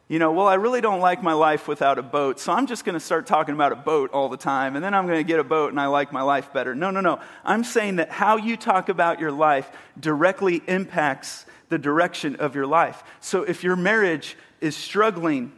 you 0.10 0.20
know, 0.20 0.32
well, 0.32 0.48
I 0.48 0.56
really 0.56 0.82
don't 0.82 1.00
like 1.00 1.24
my 1.24 1.34
life 1.34 1.68
without 1.68 1.98
a 1.98 2.04
boat, 2.04 2.40
so 2.40 2.52
I'm 2.52 2.68
just 2.68 2.84
going 2.84 2.94
to 2.94 3.00
start 3.00 3.26
talking 3.26 3.56
about 3.56 3.72
a 3.72 3.78
boat 3.78 4.12
all 4.12 4.28
the 4.30 4.38
time, 4.38 4.76
and 4.76 4.84
then 4.84 4.94
I'm 4.94 5.08
going 5.08 5.20
to 5.20 5.24
get 5.24 5.40
a 5.40 5.44
boat 5.44 5.72
and 5.72 5.80
I 5.80 5.88
like 5.88 6.12
my 6.12 6.22
life 6.22 6.52
better. 6.52 6.76
No, 6.76 6.92
no, 6.92 7.00
no. 7.00 7.20
I'm 7.46 7.64
saying 7.64 7.96
that 7.96 8.10
how 8.10 8.38
you 8.38 8.58
talk 8.58 8.90
about 8.90 9.20
your 9.20 9.32
life 9.32 9.72
directly 10.00 10.62
impacts 10.68 11.46
the 11.70 11.78
direction 11.78 12.36
of 12.36 12.54
your 12.54 12.68
life. 12.68 13.04
So 13.22 13.44
if 13.44 13.64
your 13.64 13.76
marriage 13.76 14.38
is 14.62 14.76
struggling 14.76 15.54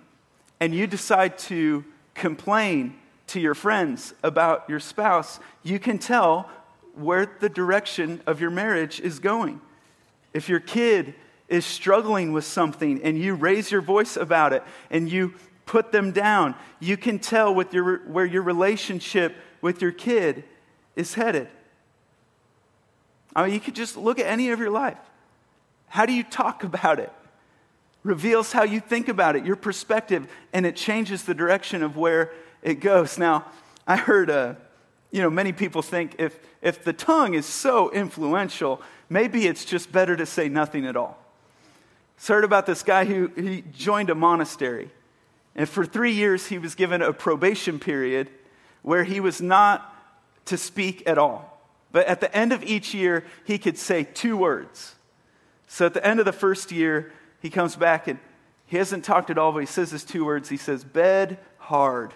and 0.60 0.74
you 0.74 0.88
decide 0.88 1.38
to 1.40 1.84
complain 2.14 2.96
to 3.28 3.40
your 3.40 3.56
friends 3.56 4.14
about 4.24 4.70
your 4.70 4.80
spouse, 4.80 5.40
you 5.64 5.80
can 5.80 5.98
tell 5.98 6.50
where 6.94 7.30
the 7.40 7.50
direction 7.50 8.22
of 8.25 8.40
your 8.40 8.52
marriage 8.52 9.00
is 9.00 9.20
going. 9.20 9.60
If 10.34 10.48
your 10.48 10.60
kid 10.60 11.16
is 11.48 11.66
struggling 11.66 12.32
with 12.32 12.46
something 12.46 13.02
and 13.04 13.18
you 13.18 13.36
raise 13.36 13.72
your 13.72 13.82
voice 13.82 14.18
about 14.18 14.54
it 14.54 14.64
and 14.90 15.12
you 15.12 15.34
put 15.66 15.92
them 15.92 16.12
down, 16.12 16.56
you 16.80 16.98
can 16.98 17.20
tell 17.20 17.54
with 17.54 17.74
your, 17.74 17.98
where 18.08 18.25
your 18.25 18.44
relationship 18.44 19.36
with 19.62 19.82
your 19.82 19.92
kid 19.92 20.44
is 20.96 21.14
headed. 21.14 21.48
I 23.36 23.46
mean, 23.46 23.54
you 23.54 23.60
could 23.60 23.75
just 23.75 23.98
look 23.98 24.20
at 24.20 24.28
any 24.28 24.50
of 24.50 24.60
your 24.60 24.70
life. 24.70 24.98
How 25.88 26.06
do 26.06 26.14
you 26.14 26.24
talk 26.24 26.64
about 26.64 27.00
it? 27.00 27.12
Reveals 28.04 28.52
how 28.52 28.64
you 28.64 28.80
think 28.80 29.08
about 29.08 29.36
it, 29.36 29.46
your 29.46 29.56
perspective, 29.56 30.28
and 30.54 30.66
it 30.66 30.75
changes 30.75 31.24
the 31.24 31.34
direction 31.34 31.84
of 31.84 31.98
where 31.98 32.32
it 32.62 32.75
goes. 32.75 33.18
Now, 33.18 33.46
I 33.88 33.98
heard, 33.98 34.30
uh, 34.30 34.56
you 35.12 35.22
know, 35.22 35.30
many 35.30 35.52
people 35.52 35.82
think 35.82 36.16
if, 36.20 36.40
if 36.62 36.84
the 36.84 36.94
tongue 36.94 37.34
is 37.34 37.46
so 37.46 37.92
influential, 37.92 38.82
maybe 39.10 39.48
it's 39.48 39.66
just 39.66 39.92
better 39.92 40.16
to 40.16 40.25
say 40.25 40.50
nothing 40.50 40.86
at 40.86 40.96
all. 40.96 41.25
So 42.17 42.34
I 42.34 42.38
heard 42.38 42.43
about 42.43 42.65
this 42.65 42.84
guy 42.84 43.05
who 43.05 43.27
he 43.36 43.63
joined 43.72 44.10
a 44.10 44.15
monastery. 44.15 44.91
And 45.55 45.67
for 45.69 45.86
three 45.86 46.12
years, 46.12 46.48
he 46.48 46.57
was 46.57 46.75
given 46.75 47.01
a 47.01 47.13
probation 47.13 47.79
period 47.79 48.29
where 48.81 49.03
he 49.03 49.19
was 49.19 49.41
not 49.41 49.93
to 50.45 50.57
speak 50.57 51.03
at 51.07 51.17
all. 51.17 51.62
But 51.91 52.07
at 52.07 52.19
the 52.19 52.36
end 52.36 52.51
of 52.51 52.63
each 52.63 52.93
year, 52.93 53.24
he 53.45 53.57
could 53.57 53.77
say 53.77 54.03
two 54.03 54.38
words. 54.38 54.95
So 55.67 55.86
at 55.86 55.93
the 55.93 56.05
end 56.05 56.19
of 56.19 56.25
the 56.25 56.34
first 56.34 56.72
year, 56.72 57.12
he 57.41 57.50
comes 57.50 57.75
back 57.75 58.07
and 58.07 58.19
he 58.65 58.77
hasn't 58.77 59.05
talked 59.05 59.29
at 59.29 59.38
all, 59.38 59.51
but 59.51 59.60
he 59.60 59.65
says 59.65 59.91
his 59.91 60.03
two 60.03 60.25
words. 60.25 60.50
He 60.50 60.57
says, 60.57 60.84
bed 60.84 61.38
hard. 61.57 62.13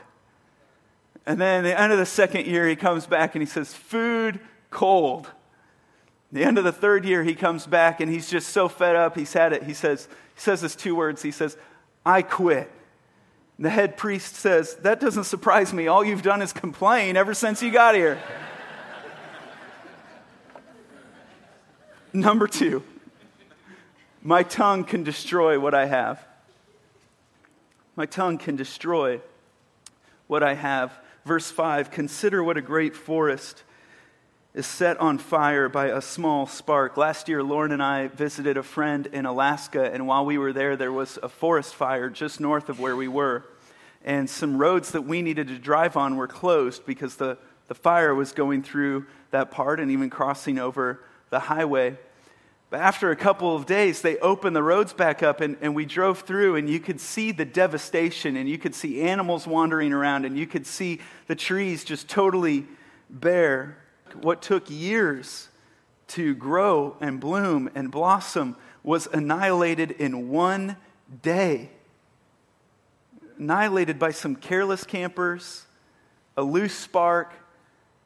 And 1.26 1.40
then 1.40 1.66
at 1.66 1.70
the 1.70 1.80
end 1.80 1.92
of 1.92 2.00
the 2.00 2.06
second 2.06 2.46
year, 2.46 2.68
he 2.68 2.76
comes 2.76 3.06
back 3.06 3.36
and 3.36 3.42
he 3.42 3.46
says, 3.46 3.74
food 3.74 4.40
cold. 4.70 5.30
The 6.32 6.44
end 6.44 6.58
of 6.58 6.64
the 6.64 6.72
third 6.72 7.06
year, 7.06 7.24
he 7.24 7.34
comes 7.34 7.66
back 7.66 8.02
and 8.02 8.12
he's 8.12 8.30
just 8.30 8.50
so 8.50 8.70
fed 8.70 8.96
up. 8.96 9.16
He's 9.16 9.34
had 9.34 9.52
it. 9.52 9.64
He 9.64 9.74
says, 9.74 10.08
he 10.36 10.42
says 10.42 10.62
this 10.62 10.76
two 10.76 10.96
words. 10.96 11.22
He 11.22 11.32
says, 11.32 11.58
I 12.06 12.22
quit. 12.22 12.72
And 13.58 13.66
the 13.66 13.70
head 13.70 13.98
priest 13.98 14.36
says, 14.36 14.76
That 14.76 15.00
doesn't 15.00 15.26
surprise 15.26 15.74
me. 15.74 15.88
All 15.88 16.04
you've 16.04 16.22
done 16.22 16.42
is 16.42 16.54
complain 16.54 17.18
ever 17.18 17.34
since 17.34 17.62
you 17.62 17.72
got 17.72 17.96
here. 17.96 18.22
Number 22.14 22.48
two, 22.48 22.84
my 24.24 24.44
tongue 24.44 24.84
can 24.84 25.04
destroy 25.04 25.60
what 25.60 25.74
I 25.74 25.86
have. 25.86 26.26
My 27.96 28.06
tongue 28.06 28.38
can 28.38 28.56
destroy 28.56 29.20
what 30.28 30.42
I 30.42 30.54
have. 30.54 30.94
Verse 31.26 31.52
5 31.52 31.92
Consider 31.92 32.44
what 32.44 32.56
a 32.56 32.62
great 32.62 32.96
forest 32.96 33.64
is 34.54 34.66
set 34.66 35.00
on 35.00 35.18
fire 35.20 35.70
by 35.70 35.88
a 35.88 36.02
small 36.02 36.48
spark. 36.48 36.98
Last 36.98 37.30
year, 37.30 37.44
Lauren 37.44 37.72
and 37.72 37.84
I 37.84 38.08
visited 38.08 38.58
a 38.58 38.64
friend 38.64 39.06
in 39.08 39.28
Alaska, 39.28 39.92
and 39.94 40.08
while 40.08 40.26
we 40.26 40.40
were 40.40 40.54
there, 40.54 40.76
there 40.76 40.92
was 40.92 41.20
a 41.22 41.30
forest 41.30 41.76
fire 41.76 42.10
just 42.10 42.40
north 42.40 42.68
of 42.68 42.80
where 42.80 42.96
we 42.96 43.08
were. 43.08 43.46
And 44.04 44.28
some 44.28 44.58
roads 44.58 44.92
that 44.92 45.04
we 45.04 45.22
needed 45.22 45.50
to 45.50 45.60
drive 45.60 45.96
on 45.96 46.16
were 46.16 46.28
closed 46.28 46.86
because 46.86 47.16
the, 47.18 47.38
the 47.68 47.76
fire 47.76 48.16
was 48.16 48.32
going 48.32 48.64
through 48.64 49.06
that 49.30 49.52
part 49.52 49.80
and 49.80 49.92
even 49.92 50.10
crossing 50.10 50.58
over 50.58 51.04
the 51.30 51.40
highway. 51.40 51.98
But 52.72 52.80
after 52.80 53.12
a 53.12 53.16
couple 53.16 53.56
of 53.56 53.68
days, 53.68 54.02
they 54.02 54.18
opened 54.18 54.56
the 54.56 54.64
roads 54.64 54.94
back 54.94 55.22
up, 55.22 55.42
and, 55.42 55.58
and 55.62 55.76
we 55.76 55.86
drove 55.86 56.22
through, 56.22 56.56
and 56.56 56.68
you 56.68 56.80
could 56.80 57.00
see 57.00 57.32
the 57.32 57.46
devastation, 57.46 58.36
and 58.36 58.50
you 58.50 58.58
could 58.58 58.74
see 58.74 59.02
animals 59.02 59.46
wandering 59.46 59.94
around, 59.94 60.26
and 60.26 60.36
you 60.36 60.48
could 60.48 60.66
see 60.66 61.02
the 61.28 61.36
trees 61.36 61.84
just 61.84 62.10
totally 62.10 62.66
bare 63.12 63.78
what 64.16 64.42
took 64.42 64.70
years 64.70 65.50
to 66.10 66.34
grow 66.36 66.98
and 67.00 67.20
bloom 67.20 67.70
and 67.76 67.92
blossom 67.92 68.56
was 68.84 69.08
annihilated 69.08 69.92
in 69.92 70.30
one 70.30 70.76
day. 71.22 71.70
Annihilated 73.38 74.00
by 74.00 74.12
some 74.12 74.36
careless 74.36 74.84
campers, 74.84 75.66
a 76.36 76.44
loose 76.44 76.76
spark, 76.76 77.34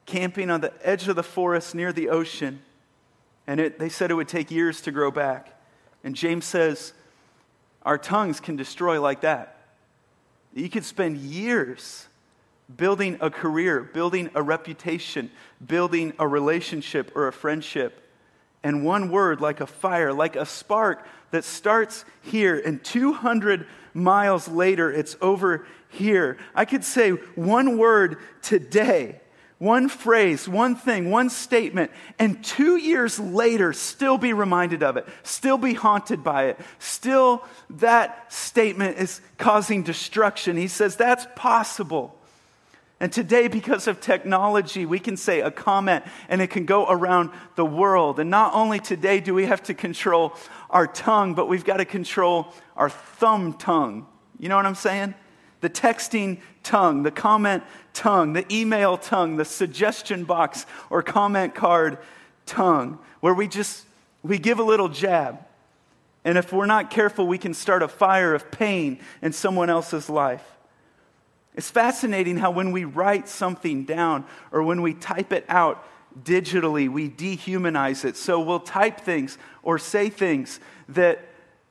camping 0.05 0.49
on 0.49 0.61
the 0.61 0.73
edge 0.81 1.07
of 1.07 1.15
the 1.15 1.23
forest 1.23 1.73
near 1.73 1.93
the 1.93 2.09
ocean. 2.09 2.61
And 3.47 3.59
it, 3.59 3.79
they 3.79 3.89
said 3.89 4.11
it 4.11 4.15
would 4.15 4.27
take 4.27 4.51
years 4.51 4.81
to 4.81 4.91
grow 4.91 5.11
back. 5.11 5.59
And 6.03 6.15
James 6.15 6.45
says, 6.45 6.93
Our 7.83 7.97
tongues 7.97 8.39
can 8.39 8.55
destroy 8.55 9.01
like 9.01 9.21
that. 9.21 9.57
You 10.53 10.69
could 10.69 10.85
spend 10.85 11.17
years 11.17 12.07
building 12.75 13.17
a 13.21 13.29
career, 13.29 13.81
building 13.81 14.29
a 14.35 14.41
reputation, 14.41 15.29
building 15.65 16.13
a 16.19 16.27
relationship 16.27 17.11
or 17.15 17.27
a 17.27 17.33
friendship. 17.33 17.99
And 18.63 18.85
one 18.85 19.11
word, 19.11 19.41
like 19.41 19.59
a 19.59 19.67
fire, 19.67 20.13
like 20.13 20.35
a 20.35 20.45
spark 20.45 21.05
that 21.31 21.43
starts 21.43 22.05
here, 22.21 22.57
and 22.57 22.83
200 22.83 23.67
miles 23.93 24.47
later, 24.47 24.91
it's 24.91 25.17
over 25.21 25.65
here. 25.89 26.37
I 26.55 26.65
could 26.65 26.83
say 26.83 27.11
one 27.11 27.77
word 27.77 28.17
today, 28.41 29.19
one 29.57 29.89
phrase, 29.89 30.47
one 30.47 30.75
thing, 30.75 31.11
one 31.11 31.29
statement, 31.29 31.91
and 32.19 32.43
two 32.43 32.77
years 32.77 33.19
later, 33.19 33.73
still 33.73 34.17
be 34.17 34.33
reminded 34.33 34.83
of 34.83 34.97
it, 34.97 35.07
still 35.23 35.57
be 35.57 35.73
haunted 35.73 36.23
by 36.23 36.45
it, 36.45 36.59
still 36.79 37.43
that 37.69 38.31
statement 38.31 38.97
is 38.97 39.21
causing 39.37 39.83
destruction. 39.83 40.57
He 40.57 40.67
says 40.67 40.95
that's 40.95 41.27
possible. 41.35 42.17
And 43.03 43.11
today, 43.11 43.49
because 43.49 43.87
of 43.87 43.99
technology, 43.99 44.85
we 44.85 44.97
can 44.97 45.17
say 45.17 45.41
a 45.41 45.51
comment 45.51 46.05
and 46.29 46.41
it 46.41 46.47
can 46.47 46.65
go 46.65 46.85
around 46.87 47.31
the 47.55 47.65
world. 47.65 48.17
And 48.17 48.29
not 48.29 48.53
only 48.53 48.79
today 48.79 49.19
do 49.19 49.33
we 49.33 49.45
have 49.45 49.61
to 49.63 49.73
control 49.73 50.37
our 50.69 50.87
tongue, 50.87 51.33
but 51.33 51.49
we've 51.49 51.65
got 51.65 51.77
to 51.77 51.85
control 51.85 52.53
our 52.77 52.89
thumb 52.89 53.55
tongue. 53.55 54.07
You 54.39 54.47
know 54.47 54.55
what 54.55 54.65
I'm 54.65 54.73
saying? 54.73 55.15
The 55.59 55.69
texting 55.69 56.39
tongue, 56.63 57.03
the 57.03 57.11
comment 57.11 57.63
tongue, 57.91 58.31
the 58.31 58.45
email 58.49 58.97
tongue, 58.97 59.35
the 59.35 59.43
suggestion 59.43 60.23
box 60.23 60.65
or 60.89 61.03
comment 61.03 61.53
card 61.53 61.97
tongue, 62.45 62.99
where 63.19 63.33
we 63.33 63.49
just 63.49 63.85
we 64.23 64.37
give 64.37 64.59
a 64.59 64.63
little 64.63 64.87
jab. 64.87 65.39
And 66.23 66.37
if 66.37 66.53
we're 66.53 66.67
not 66.67 66.89
careful, 66.89 67.27
we 67.27 67.37
can 67.37 67.53
start 67.53 67.83
a 67.83 67.89
fire 67.89 68.33
of 68.33 68.49
pain 68.49 68.99
in 69.21 69.33
someone 69.33 69.69
else's 69.69 70.09
life. 70.09 70.52
It's 71.55 71.69
fascinating 71.69 72.37
how 72.37 72.51
when 72.51 72.71
we 72.71 72.83
write 72.83 73.27
something 73.29 73.85
down 73.85 74.25
or 74.51 74.63
when 74.63 74.81
we 74.81 74.93
type 74.93 75.31
it 75.31 75.45
out 75.47 75.87
digitally, 76.23 76.89
we 76.89 77.09
dehumanize 77.09 78.05
it. 78.05 78.17
So 78.17 78.39
we'll 78.39 78.59
type 78.59 79.01
things 79.01 79.37
or 79.61 79.77
say 79.77 80.09
things 80.09 80.59
that, 80.89 81.19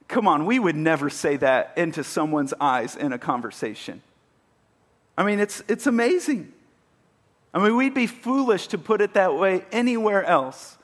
come 0.08 0.28
on, 0.28 0.46
we 0.46 0.58
would 0.58 0.76
never 0.76 1.10
say 1.10 1.36
that 1.36 1.72
into 1.76 2.04
someone's 2.04 2.54
eyes 2.60 2.96
in 2.96 3.12
a 3.12 3.18
conversation. 3.18 4.02
I 5.16 5.24
mean, 5.24 5.40
it's, 5.40 5.62
it's 5.68 5.86
amazing. 5.86 6.52
I 7.52 7.62
mean, 7.62 7.76
we'd 7.76 7.94
be 7.94 8.06
foolish 8.06 8.68
to 8.68 8.78
put 8.78 9.00
it 9.00 9.14
that 9.14 9.34
way 9.34 9.64
anywhere 9.72 10.24
else. 10.24 10.78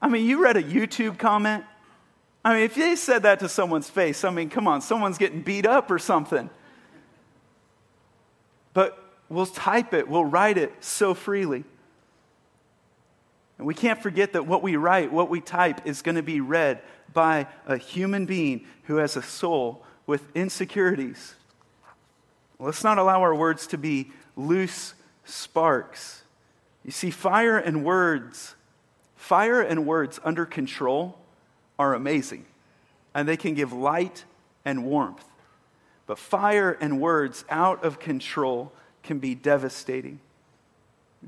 I 0.00 0.08
mean, 0.08 0.26
you 0.26 0.42
read 0.42 0.56
a 0.56 0.62
YouTube 0.62 1.18
comment? 1.18 1.64
I 2.44 2.54
mean, 2.54 2.62
if 2.62 2.76
they 2.76 2.94
said 2.94 3.24
that 3.24 3.40
to 3.40 3.48
someone's 3.48 3.90
face, 3.90 4.22
I 4.22 4.30
mean, 4.30 4.48
come 4.48 4.68
on, 4.68 4.80
someone's 4.80 5.18
getting 5.18 5.42
beat 5.42 5.66
up 5.66 5.90
or 5.90 5.98
something. 5.98 6.50
But 8.74 9.02
we'll 9.28 9.46
type 9.46 9.94
it, 9.94 10.08
we'll 10.08 10.24
write 10.24 10.58
it 10.58 10.72
so 10.80 11.14
freely. 11.14 11.64
And 13.58 13.66
we 13.66 13.74
can't 13.74 14.00
forget 14.00 14.34
that 14.34 14.46
what 14.46 14.62
we 14.62 14.76
write, 14.76 15.12
what 15.12 15.28
we 15.28 15.40
type, 15.40 15.86
is 15.86 16.02
going 16.02 16.14
to 16.14 16.22
be 16.22 16.40
read 16.40 16.80
by 17.12 17.46
a 17.66 17.76
human 17.76 18.24
being 18.24 18.66
who 18.84 18.96
has 18.96 19.16
a 19.16 19.22
soul 19.22 19.84
with 20.06 20.24
insecurities. 20.34 21.34
Let's 22.58 22.84
not 22.84 22.98
allow 22.98 23.20
our 23.20 23.34
words 23.34 23.66
to 23.68 23.78
be 23.78 24.12
loose 24.36 24.94
sparks. 25.24 26.22
You 26.84 26.90
see, 26.90 27.10
fire 27.10 27.58
and 27.58 27.84
words, 27.84 28.54
fire 29.16 29.60
and 29.60 29.86
words 29.86 30.18
under 30.24 30.46
control 30.46 31.18
are 31.78 31.94
amazing, 31.94 32.46
and 33.14 33.28
they 33.28 33.36
can 33.36 33.54
give 33.54 33.72
light 33.72 34.24
and 34.64 34.84
warmth. 34.84 35.27
But 36.08 36.18
fire 36.18 36.72
and 36.80 37.00
words 37.00 37.44
out 37.50 37.84
of 37.84 38.00
control 38.00 38.72
can 39.02 39.18
be 39.18 39.34
devastating. 39.34 40.20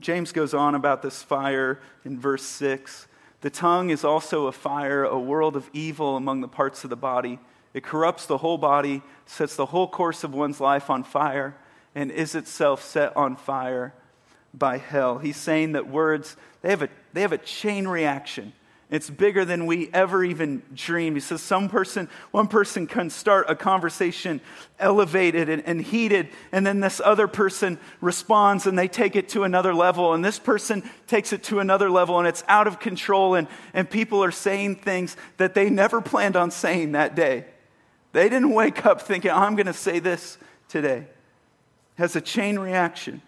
James 0.00 0.32
goes 0.32 0.54
on 0.54 0.74
about 0.74 1.02
this 1.02 1.22
fire 1.22 1.78
in 2.04 2.18
verse 2.18 2.42
6. 2.42 3.06
The 3.42 3.50
tongue 3.50 3.90
is 3.90 4.04
also 4.04 4.46
a 4.46 4.52
fire, 4.52 5.04
a 5.04 5.18
world 5.18 5.54
of 5.54 5.68
evil 5.74 6.16
among 6.16 6.40
the 6.40 6.48
parts 6.48 6.82
of 6.82 6.90
the 6.90 6.96
body. 6.96 7.38
It 7.74 7.84
corrupts 7.84 8.24
the 8.24 8.38
whole 8.38 8.56
body, 8.56 9.02
sets 9.26 9.54
the 9.54 9.66
whole 9.66 9.86
course 9.86 10.24
of 10.24 10.32
one's 10.32 10.60
life 10.60 10.88
on 10.88 11.04
fire, 11.04 11.56
and 11.94 12.10
is 12.10 12.34
itself 12.34 12.82
set 12.82 13.14
on 13.14 13.36
fire 13.36 13.92
by 14.54 14.78
hell. 14.78 15.18
He's 15.18 15.36
saying 15.36 15.72
that 15.72 15.88
words, 15.88 16.36
they 16.62 16.70
have 16.70 16.82
a, 16.82 16.88
they 17.12 17.20
have 17.20 17.32
a 17.32 17.38
chain 17.38 17.86
reaction. 17.86 18.54
It's 18.90 19.08
bigger 19.08 19.44
than 19.44 19.66
we 19.66 19.88
ever 19.92 20.24
even 20.24 20.62
dreamed. 20.74 21.16
He 21.16 21.20
says 21.20 21.40
some 21.40 21.68
person, 21.68 22.08
one 22.32 22.48
person 22.48 22.88
can 22.88 23.08
start 23.08 23.48
a 23.48 23.54
conversation 23.54 24.40
elevated 24.80 25.48
and, 25.48 25.62
and, 25.64 25.80
heated, 25.80 26.28
and 26.50 26.66
then 26.66 26.80
this 26.80 27.00
other 27.04 27.28
person 27.28 27.78
responds 28.00 28.66
and 28.66 28.76
they 28.76 28.88
take 28.88 29.14
it 29.14 29.28
to 29.28 29.44
another 29.44 29.72
level, 29.72 30.12
and 30.12 30.24
this 30.24 30.40
person 30.40 30.82
takes 31.06 31.32
it 31.32 31.44
to 31.44 31.60
another 31.60 31.88
level, 31.88 32.18
and 32.18 32.26
it's 32.26 32.42
out 32.48 32.66
of 32.66 32.80
control, 32.80 33.36
and, 33.36 33.46
and 33.74 33.88
people 33.88 34.24
are 34.24 34.32
saying 34.32 34.76
things 34.76 35.16
that 35.36 35.54
they 35.54 35.70
never 35.70 36.00
planned 36.00 36.34
on 36.34 36.50
saying 36.50 36.92
that 36.92 37.14
day. 37.14 37.44
They 38.12 38.28
didn't 38.28 38.50
wake 38.50 38.84
up 38.84 39.00
thinking, 39.02 39.30
I'm 39.30 39.54
going 39.54 39.66
to 39.66 39.72
say 39.72 40.00
this 40.00 40.36
today. 40.68 40.98
It 40.98 41.06
has 41.96 42.16
a 42.16 42.20
chain 42.20 42.58
reaction. 42.58 43.22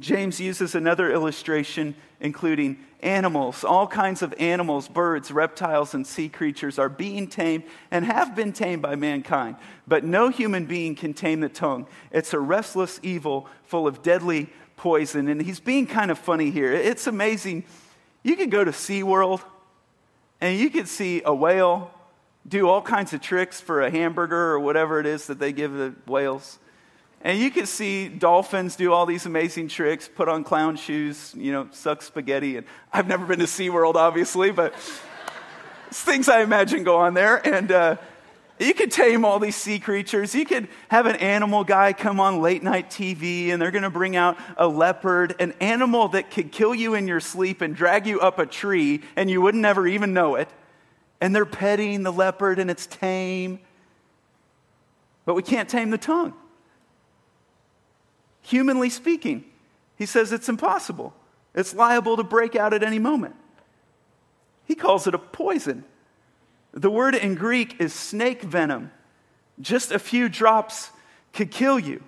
James 0.00 0.40
uses 0.40 0.74
another 0.74 1.12
illustration, 1.12 1.94
including 2.20 2.78
animals. 3.06 3.64
All 3.64 3.86
kinds 3.86 4.20
of 4.20 4.34
animals, 4.38 4.88
birds, 4.88 5.30
reptiles, 5.30 5.94
and 5.94 6.06
sea 6.06 6.28
creatures 6.28 6.78
are 6.78 6.88
being 6.88 7.28
tamed 7.28 7.64
and 7.90 8.04
have 8.04 8.34
been 8.34 8.52
tamed 8.52 8.82
by 8.82 8.96
mankind. 8.96 9.56
But 9.86 10.04
no 10.04 10.28
human 10.28 10.66
being 10.66 10.94
can 10.94 11.14
tame 11.14 11.40
the 11.40 11.48
tongue. 11.48 11.86
It's 12.10 12.34
a 12.34 12.40
restless 12.40 12.98
evil 13.02 13.48
full 13.64 13.86
of 13.86 14.02
deadly 14.02 14.48
poison. 14.76 15.28
And 15.28 15.40
he's 15.40 15.60
being 15.60 15.86
kind 15.86 16.10
of 16.10 16.18
funny 16.18 16.50
here. 16.50 16.72
It's 16.72 17.06
amazing. 17.06 17.64
You 18.22 18.36
could 18.36 18.50
go 18.50 18.64
to 18.64 18.72
SeaWorld 18.72 19.40
and 20.40 20.58
you 20.58 20.68
could 20.68 20.88
see 20.88 21.22
a 21.24 21.34
whale 21.34 21.92
do 22.46 22.68
all 22.68 22.82
kinds 22.82 23.12
of 23.12 23.20
tricks 23.20 23.60
for 23.60 23.82
a 23.82 23.90
hamburger 23.90 24.52
or 24.52 24.60
whatever 24.60 25.00
it 25.00 25.06
is 25.06 25.26
that 25.26 25.38
they 25.38 25.52
give 25.52 25.72
the 25.72 25.94
whales. 26.06 26.58
And 27.22 27.38
you 27.38 27.50
can 27.50 27.66
see 27.66 28.08
dolphins 28.08 28.76
do 28.76 28.92
all 28.92 29.06
these 29.06 29.26
amazing 29.26 29.68
tricks, 29.68 30.08
put 30.08 30.28
on 30.28 30.44
clown 30.44 30.76
shoes, 30.76 31.34
you 31.36 31.50
know, 31.50 31.68
suck 31.72 32.02
spaghetti. 32.02 32.56
And 32.56 32.66
I've 32.92 33.08
never 33.08 33.26
been 33.26 33.40
to 33.40 33.46
SeaWorld, 33.46 33.94
obviously, 33.94 34.52
but 34.52 34.74
it's 35.88 36.02
things 36.02 36.28
I 36.28 36.42
imagine 36.42 36.84
go 36.84 36.98
on 36.98 37.14
there. 37.14 37.44
And 37.46 37.72
uh, 37.72 37.96
you 38.60 38.74
could 38.74 38.92
tame 38.92 39.24
all 39.24 39.38
these 39.38 39.56
sea 39.56 39.78
creatures. 39.78 40.34
You 40.34 40.44
could 40.44 40.68
have 40.88 41.06
an 41.06 41.16
animal 41.16 41.64
guy 41.64 41.94
come 41.94 42.20
on 42.20 42.40
late 42.40 42.62
night 42.62 42.90
TV, 42.90 43.48
and 43.48 43.60
they're 43.60 43.70
going 43.70 43.82
to 43.82 43.90
bring 43.90 44.14
out 44.14 44.38
a 44.56 44.68
leopard, 44.68 45.34
an 45.40 45.52
animal 45.60 46.08
that 46.08 46.30
could 46.30 46.52
kill 46.52 46.74
you 46.74 46.94
in 46.94 47.08
your 47.08 47.20
sleep 47.20 47.60
and 47.60 47.74
drag 47.74 48.06
you 48.06 48.20
up 48.20 48.38
a 48.38 48.46
tree, 48.46 49.02
and 49.16 49.30
you 49.30 49.40
wouldn't 49.40 49.64
ever 49.64 49.86
even 49.86 50.12
know 50.12 50.36
it. 50.36 50.48
And 51.20 51.34
they're 51.34 51.46
petting 51.46 52.02
the 52.02 52.12
leopard, 52.12 52.58
and 52.58 52.70
it's 52.70 52.86
tame. 52.86 53.58
But 55.24 55.34
we 55.34 55.42
can't 55.42 55.68
tame 55.68 55.90
the 55.90 55.98
tongue 55.98 56.34
humanly 58.46 58.88
speaking. 58.88 59.44
He 59.96 60.06
says 60.06 60.32
it's 60.32 60.48
impossible. 60.48 61.14
It's 61.54 61.74
liable 61.74 62.16
to 62.16 62.22
break 62.22 62.54
out 62.54 62.72
at 62.72 62.82
any 62.82 62.98
moment. 62.98 63.34
He 64.64 64.74
calls 64.74 65.06
it 65.06 65.14
a 65.14 65.18
poison. 65.18 65.84
The 66.72 66.90
word 66.90 67.14
in 67.14 67.34
Greek 67.34 67.80
is 67.80 67.92
snake 67.92 68.42
venom. 68.42 68.92
Just 69.60 69.90
a 69.90 69.98
few 69.98 70.28
drops 70.28 70.90
could 71.32 71.50
kill 71.50 71.78
you. 71.78 72.02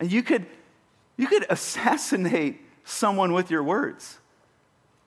And 0.00 0.10
you 0.10 0.22
could, 0.22 0.46
you 1.16 1.26
could 1.26 1.46
assassinate 1.48 2.60
someone 2.84 3.32
with 3.32 3.50
your 3.50 3.62
words. 3.62 4.18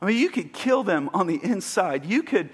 I 0.01 0.05
mean, 0.07 0.17
you 0.17 0.29
could 0.29 0.51
kill 0.51 0.83
them 0.83 1.09
on 1.13 1.27
the 1.27 1.39
inside. 1.43 2.05
You 2.05 2.23
could 2.23 2.49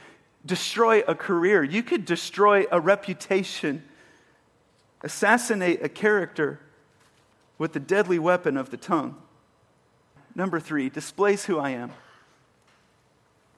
destroy 0.45 1.01
a 1.07 1.15
career. 1.15 1.63
You 1.63 1.83
could 1.83 2.03
destroy 2.03 2.65
a 2.71 2.79
reputation, 2.79 3.83
assassinate 5.01 5.83
a 5.83 5.89
character 5.89 6.59
with 7.57 7.73
the 7.73 7.79
deadly 7.79 8.19
weapon 8.19 8.57
of 8.57 8.69
the 8.69 8.77
tongue. 8.77 9.15
Number 10.35 10.59
three, 10.59 10.89
displays 10.89 11.45
who 11.45 11.57
I 11.57 11.71
am. 11.71 11.91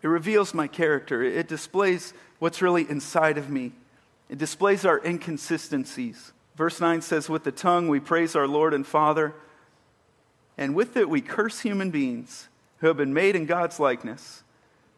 It 0.02 0.08
reveals 0.08 0.54
my 0.54 0.68
character. 0.68 1.22
It 1.22 1.48
displays 1.48 2.14
what's 2.40 2.62
really 2.62 2.90
inside 2.90 3.38
of 3.38 3.50
me. 3.50 3.74
It 4.30 4.38
displays 4.38 4.86
our 4.86 5.04
inconsistencies. 5.04 6.32
Verse 6.56 6.80
9 6.80 7.02
says, 7.02 7.30
With 7.30 7.44
the 7.44 7.52
tongue 7.52 7.88
we 7.88 8.00
praise 8.00 8.36
our 8.36 8.48
Lord 8.48 8.74
and 8.74 8.88
Father, 8.88 9.34
and 10.58 10.76
with 10.76 10.96
it 10.96 11.10
we 11.10 11.22
curse 11.22 11.62
human 11.62 11.92
beings 11.92 12.48
who 12.78 12.88
have 12.88 12.98
been 12.98 13.14
made 13.14 13.36
in 13.36 13.46
God's 13.46 13.80
likeness. 13.80 14.44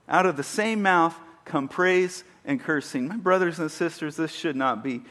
Out 0.07 0.25
of 0.25 0.37
the 0.37 0.43
same 0.43 0.81
mouth 0.81 1.15
come 1.45 1.67
praise 1.67 2.23
and 2.45 2.59
cursing. 2.59 3.07
My 3.07 3.17
brothers 3.17 3.59
and 3.59 3.71
sisters, 3.71 4.15
this 4.15 4.31
should 4.31 4.55
not 4.55 4.83
be. 4.83 5.01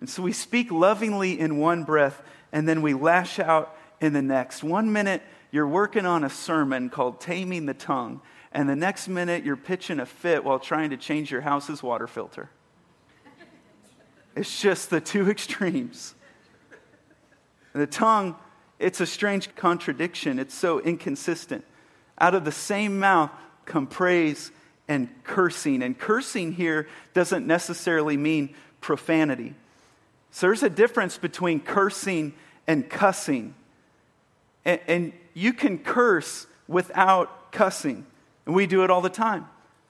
And 0.00 0.08
so 0.08 0.22
we 0.22 0.32
speak 0.32 0.70
lovingly 0.70 1.38
in 1.38 1.58
one 1.58 1.84
breath 1.84 2.22
and 2.52 2.68
then 2.68 2.82
we 2.82 2.94
lash 2.94 3.38
out 3.38 3.76
in 4.00 4.12
the 4.12 4.22
next. 4.22 4.62
One 4.62 4.92
minute, 4.92 5.22
you're 5.50 5.66
working 5.66 6.06
on 6.06 6.24
a 6.24 6.30
sermon 6.30 6.90
called 6.90 7.20
Taming 7.20 7.66
the 7.66 7.74
Tongue, 7.74 8.20
and 8.52 8.68
the 8.68 8.76
next 8.76 9.08
minute, 9.08 9.44
you're 9.44 9.56
pitching 9.56 10.00
a 10.00 10.06
fit 10.06 10.44
while 10.44 10.58
trying 10.58 10.90
to 10.90 10.96
change 10.96 11.30
your 11.30 11.42
house's 11.42 11.82
water 11.82 12.06
filter. 12.06 12.50
It's 14.34 14.60
just 14.60 14.90
the 14.90 15.00
two 15.00 15.28
extremes. 15.30 16.14
The 17.72 17.86
tongue, 17.86 18.36
it's 18.78 19.00
a 19.00 19.06
strange 19.06 19.54
contradiction. 19.54 20.38
It's 20.38 20.54
so 20.54 20.80
inconsistent. 20.80 21.64
Out 22.18 22.34
of 22.34 22.44
the 22.44 22.52
same 22.52 22.98
mouth 22.98 23.30
come 23.66 23.86
praise 23.86 24.50
and 24.88 25.08
cursing. 25.24 25.82
And 25.82 25.98
cursing 25.98 26.52
here 26.52 26.88
doesn't 27.14 27.46
necessarily 27.46 28.16
mean 28.16 28.54
profanity. 28.80 29.54
So 30.38 30.46
there's 30.46 30.62
a 30.62 30.70
difference 30.70 31.18
between 31.18 31.58
cursing 31.58 32.32
and 32.68 32.88
cussing. 32.88 33.56
And, 34.64 34.80
and, 34.86 35.12
you 35.34 35.52
can 35.52 35.78
curse 35.78 36.46
without 36.68 37.50
cussing. 37.50 38.06
And 38.46 38.54
we 38.54 38.68
do 38.68 38.84
it 38.84 38.90
all 38.90 39.00
the 39.00 39.10
time. 39.10 39.48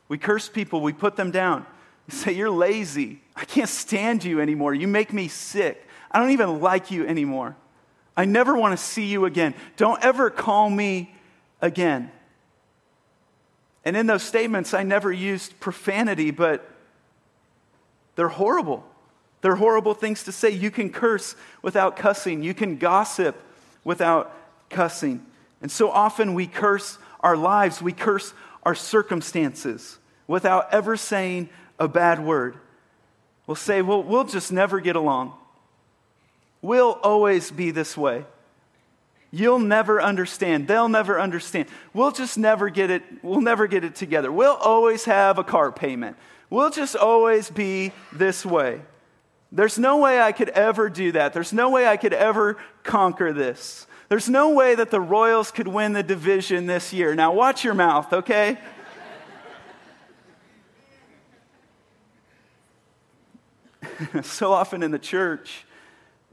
We 0.08 0.16
curse 0.16 0.48
people, 0.48 0.80
we 0.80 0.94
put 0.94 1.16
them 1.16 1.30
down. 1.30 1.66
We 2.06 2.14
say, 2.14 2.32
You're 2.32 2.48
lazy. 2.48 3.20
I 3.36 3.44
can't 3.44 3.68
stand 3.68 4.24
you 4.24 4.40
anymore. 4.40 4.72
You 4.72 4.88
make 4.88 5.12
me 5.12 5.28
sick. 5.28 5.86
I 6.10 6.18
don't 6.18 6.30
even 6.30 6.62
like 6.62 6.90
you 6.90 7.06
anymore. 7.06 7.54
I 8.16 8.24
never 8.24 8.56
want 8.56 8.72
to 8.72 8.82
see 8.82 9.04
you 9.04 9.26
again. 9.26 9.54
Don't 9.76 10.02
ever 10.02 10.30
call 10.30 10.70
me 10.70 11.14
again. 11.60 12.10
And 13.84 13.98
in 13.98 14.06
those 14.06 14.22
statements, 14.22 14.72
I 14.72 14.82
never 14.82 15.12
used 15.12 15.60
profanity, 15.60 16.30
but 16.30 16.66
they're 18.16 18.28
horrible. 18.28 18.86
They're 19.40 19.56
horrible 19.56 19.94
things 19.94 20.24
to 20.24 20.32
say. 20.32 20.50
You 20.50 20.70
can 20.70 20.90
curse 20.90 21.36
without 21.62 21.96
cussing, 21.96 22.42
you 22.42 22.54
can 22.54 22.76
gossip 22.76 23.36
without 23.84 24.34
cussing. 24.70 25.24
And 25.60 25.70
so 25.70 25.90
often 25.90 26.34
we 26.34 26.46
curse 26.46 26.98
our 27.20 27.36
lives, 27.36 27.82
we 27.82 27.92
curse 27.92 28.32
our 28.62 28.74
circumstances 28.74 29.98
without 30.26 30.72
ever 30.72 30.96
saying 30.96 31.48
a 31.78 31.88
bad 31.88 32.24
word. 32.24 32.56
We'll 33.46 33.54
say, 33.54 33.82
well, 33.82 34.02
we'll 34.02 34.24
just 34.24 34.52
never 34.52 34.78
get 34.78 34.94
along. 34.94 35.32
We'll 36.60 36.98
always 37.02 37.50
be 37.50 37.70
this 37.70 37.96
way. 37.96 38.24
You'll 39.30 39.58
never 39.58 40.00
understand. 40.00 40.68
They'll 40.68 40.88
never 40.88 41.20
understand. 41.20 41.68
We'll 41.92 42.12
just 42.12 42.38
never 42.38 42.70
get 42.70 42.90
it. 42.90 43.02
We'll 43.22 43.40
never 43.40 43.66
get 43.66 43.84
it 43.84 43.94
together. 43.94 44.32
We'll 44.32 44.56
always 44.56 45.04
have 45.04 45.38
a 45.38 45.44
car 45.44 45.70
payment. 45.70 46.16
We'll 46.50 46.70
just 46.70 46.96
always 46.96 47.50
be 47.50 47.92
this 48.12 48.44
way. 48.44 48.80
There's 49.50 49.78
no 49.78 49.98
way 49.98 50.20
I 50.20 50.32
could 50.32 50.50
ever 50.50 50.90
do 50.90 51.12
that. 51.12 51.32
There's 51.32 51.52
no 51.52 51.70
way 51.70 51.86
I 51.86 51.96
could 51.96 52.12
ever 52.12 52.58
conquer 52.82 53.32
this. 53.32 53.86
There's 54.08 54.28
no 54.28 54.50
way 54.50 54.74
that 54.74 54.90
the 54.90 55.00
Royals 55.00 55.50
could 55.50 55.68
win 55.68 55.92
the 55.92 56.02
division 56.02 56.66
this 56.66 56.92
year. 56.92 57.14
Now, 57.14 57.32
watch 57.32 57.64
your 57.64 57.74
mouth, 57.74 58.12
okay? 58.12 58.58
so 64.22 64.52
often 64.52 64.82
in 64.82 64.90
the 64.90 64.98
church, 64.98 65.64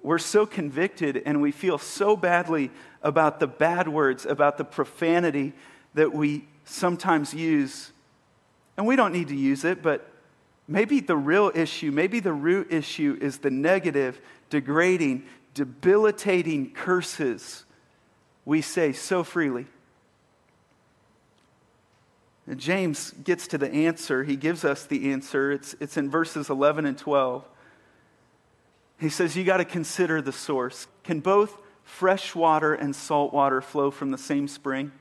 we're 0.02 0.20
so 0.20 0.46
convicted 0.46 1.24
and 1.26 1.42
we 1.42 1.52
feel 1.52 1.78
so 1.78 2.16
badly 2.16 2.72
about 3.02 3.40
the 3.40 3.48
bad 3.48 3.88
words, 3.88 4.26
about 4.26 4.58
the 4.58 4.64
profanity 4.64 5.54
that 5.94 6.14
we 6.14 6.46
sometimes 6.66 7.34
use. 7.34 7.92
And 8.78 8.86
we 8.86 8.96
don't 8.96 9.14
need 9.14 9.30
to 9.30 9.36
use 9.36 9.64
it, 9.66 9.82
but 9.82 10.10
maybe 10.68 11.00
the 11.00 11.18
real 11.18 11.52
issue, 11.54 11.92
maybe 11.92 12.20
the 12.20 12.34
root 12.34 12.72
issue 12.72 13.18
is 13.22 13.40
the 13.40 13.52
negative, 13.52 14.20
degrading, 14.50 15.24
debilitating 15.54 16.72
curses 16.72 17.66
we 18.46 18.62
say 18.62 18.94
so 18.94 19.24
freely. 19.24 19.66
And 22.48 22.60
James 22.60 23.12
gets 23.24 23.48
to 23.48 23.58
the 23.58 23.72
answer. 23.72 24.24
He 24.24 24.36
gives 24.36 24.64
us 24.64 24.86
the 24.86 25.12
answer. 25.12 25.52
It's, 25.52 25.76
it's 25.80 25.98
in 25.98 26.12
verses 26.12 26.50
11 26.52 26.86
and 26.86 26.96
12. 26.96 27.44
He 29.00 29.10
says, 29.10 29.36
You 29.36 29.44
got 29.44 29.58
to 29.58 29.66
consider 29.66 30.22
the 30.22 30.32
source. 30.32 30.88
Can 31.04 31.22
both 31.22 31.58
fresh 31.84 32.36
water 32.36 32.76
and 32.76 32.96
salt 32.96 33.34
water 33.34 33.62
flow 33.62 33.90
from 33.90 34.12
the 34.12 34.18
same 34.18 34.48
spring? 34.48 34.92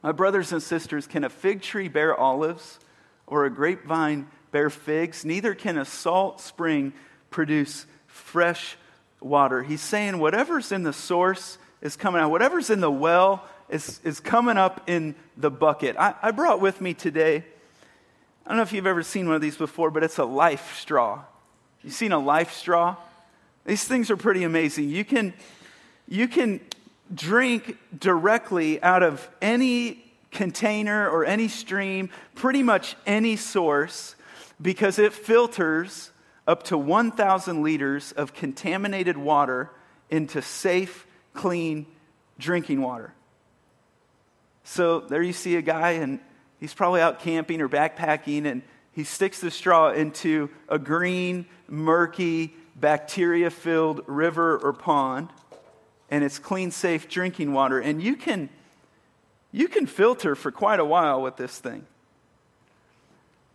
My 0.00 0.12
brothers 0.12 0.52
and 0.52 0.62
sisters, 0.62 1.08
can 1.08 1.24
a 1.24 1.28
fig 1.28 1.60
tree 1.60 1.88
bear 1.88 2.14
olives 2.14 2.78
or 3.26 3.44
a 3.44 3.50
grapevine 3.50 4.28
bear 4.50 4.70
figs? 4.70 5.24
Neither 5.24 5.54
can 5.54 5.78
a 5.78 5.84
salt 5.84 6.40
spring 6.40 6.92
produce 7.30 7.86
fresh 8.06 8.76
water. 9.20 9.62
He's 9.62 9.80
saying 9.80 10.18
whatever's 10.18 10.72
in 10.72 10.82
the 10.82 10.92
source 10.92 11.58
is 11.80 11.96
coming 11.96 12.20
out, 12.20 12.30
whatever's 12.30 12.70
in 12.70 12.80
the 12.80 12.90
well 12.90 13.44
is, 13.68 14.00
is 14.04 14.20
coming 14.20 14.56
up 14.56 14.88
in 14.88 15.14
the 15.36 15.50
bucket. 15.50 15.96
I, 15.98 16.14
I 16.22 16.30
brought 16.30 16.60
with 16.60 16.80
me 16.80 16.94
today, 16.94 17.44
I 18.44 18.48
don't 18.48 18.56
know 18.56 18.62
if 18.62 18.72
you've 18.72 18.86
ever 18.86 19.02
seen 19.02 19.26
one 19.26 19.36
of 19.36 19.42
these 19.42 19.56
before, 19.56 19.90
but 19.90 20.02
it's 20.02 20.18
a 20.18 20.24
life 20.24 20.78
straw. 20.78 21.22
You've 21.82 21.94
seen 21.94 22.12
a 22.12 22.18
life 22.18 22.52
straw? 22.52 22.96
These 23.64 23.84
things 23.84 24.10
are 24.10 24.16
pretty 24.16 24.44
amazing. 24.44 24.88
You 24.88 25.04
can, 25.04 25.32
you 26.08 26.28
can 26.28 26.60
drink 27.14 27.78
directly 27.96 28.82
out 28.82 29.02
of 29.02 29.28
any 29.40 30.11
container 30.32 31.08
or 31.08 31.24
any 31.24 31.46
stream, 31.46 32.10
pretty 32.34 32.62
much 32.62 32.96
any 33.06 33.36
source, 33.36 34.16
because 34.60 34.98
it 34.98 35.12
filters 35.12 36.10
up 36.46 36.64
to 36.64 36.76
1,000 36.76 37.62
liters 37.62 38.12
of 38.12 38.34
contaminated 38.34 39.16
water 39.16 39.70
into 40.10 40.42
safe, 40.42 41.06
clean 41.34 41.86
drinking 42.38 42.80
water. 42.82 43.14
So 44.64 45.00
there 45.00 45.22
you 45.22 45.32
see 45.32 45.56
a 45.56 45.62
guy, 45.62 45.92
and 45.92 46.18
he's 46.58 46.74
probably 46.74 47.00
out 47.00 47.20
camping 47.20 47.60
or 47.60 47.68
backpacking, 47.68 48.46
and 48.46 48.62
he 48.92 49.04
sticks 49.04 49.40
the 49.40 49.50
straw 49.50 49.90
into 49.90 50.50
a 50.68 50.78
green, 50.78 51.46
murky, 51.68 52.54
bacteria 52.76 53.50
filled 53.50 54.02
river 54.06 54.58
or 54.58 54.72
pond, 54.72 55.28
and 56.10 56.22
it's 56.24 56.38
clean, 56.38 56.70
safe 56.70 57.08
drinking 57.08 57.52
water. 57.52 57.80
And 57.80 58.02
you 58.02 58.16
can, 58.16 58.50
you 59.52 59.68
can 59.68 59.86
filter 59.86 60.34
for 60.34 60.50
quite 60.50 60.80
a 60.80 60.84
while 60.84 61.22
with 61.22 61.36
this 61.36 61.58
thing. 61.58 61.86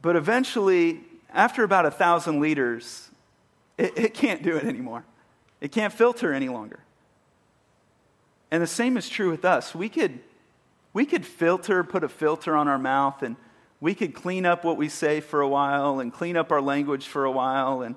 But 0.02 0.16
eventually, 0.16 1.02
after 1.34 1.64
about 1.64 1.86
a 1.86 1.92
thousand 1.92 2.40
liters, 2.40 3.10
it, 3.78 3.98
it 3.98 4.14
can't 4.14 4.44
do 4.44 4.56
it 4.56 4.64
anymore. 4.64 5.04
It 5.60 5.72
can't 5.72 5.92
filter 5.92 6.34
any 6.34 6.50
longer. 6.50 6.80
And 8.52 8.62
the 8.62 8.68
same 8.68 8.96
is 8.96 9.10
true 9.10 9.32
with 9.32 9.44
us. 9.44 9.76
We 9.76 9.90
could, 9.90 10.20
we 10.94 11.06
could 11.06 11.26
filter, 11.26 11.84
put 11.84 12.04
a 12.04 12.10
filter 12.10 12.56
on 12.56 12.68
our 12.68 12.78
mouth, 12.78 13.24
and 13.24 13.36
we 13.82 13.94
could 13.94 14.14
clean 14.14 14.46
up 14.46 14.64
what 14.64 14.78
we 14.78 14.90
say 14.90 15.20
for 15.20 15.42
a 15.42 15.50
while 15.50 16.00
and 16.00 16.14
clean 16.14 16.38
up 16.38 16.52
our 16.52 16.62
language 16.62 17.08
for 17.08 17.26
a 17.26 17.32
while, 17.32 17.82
and 17.82 17.96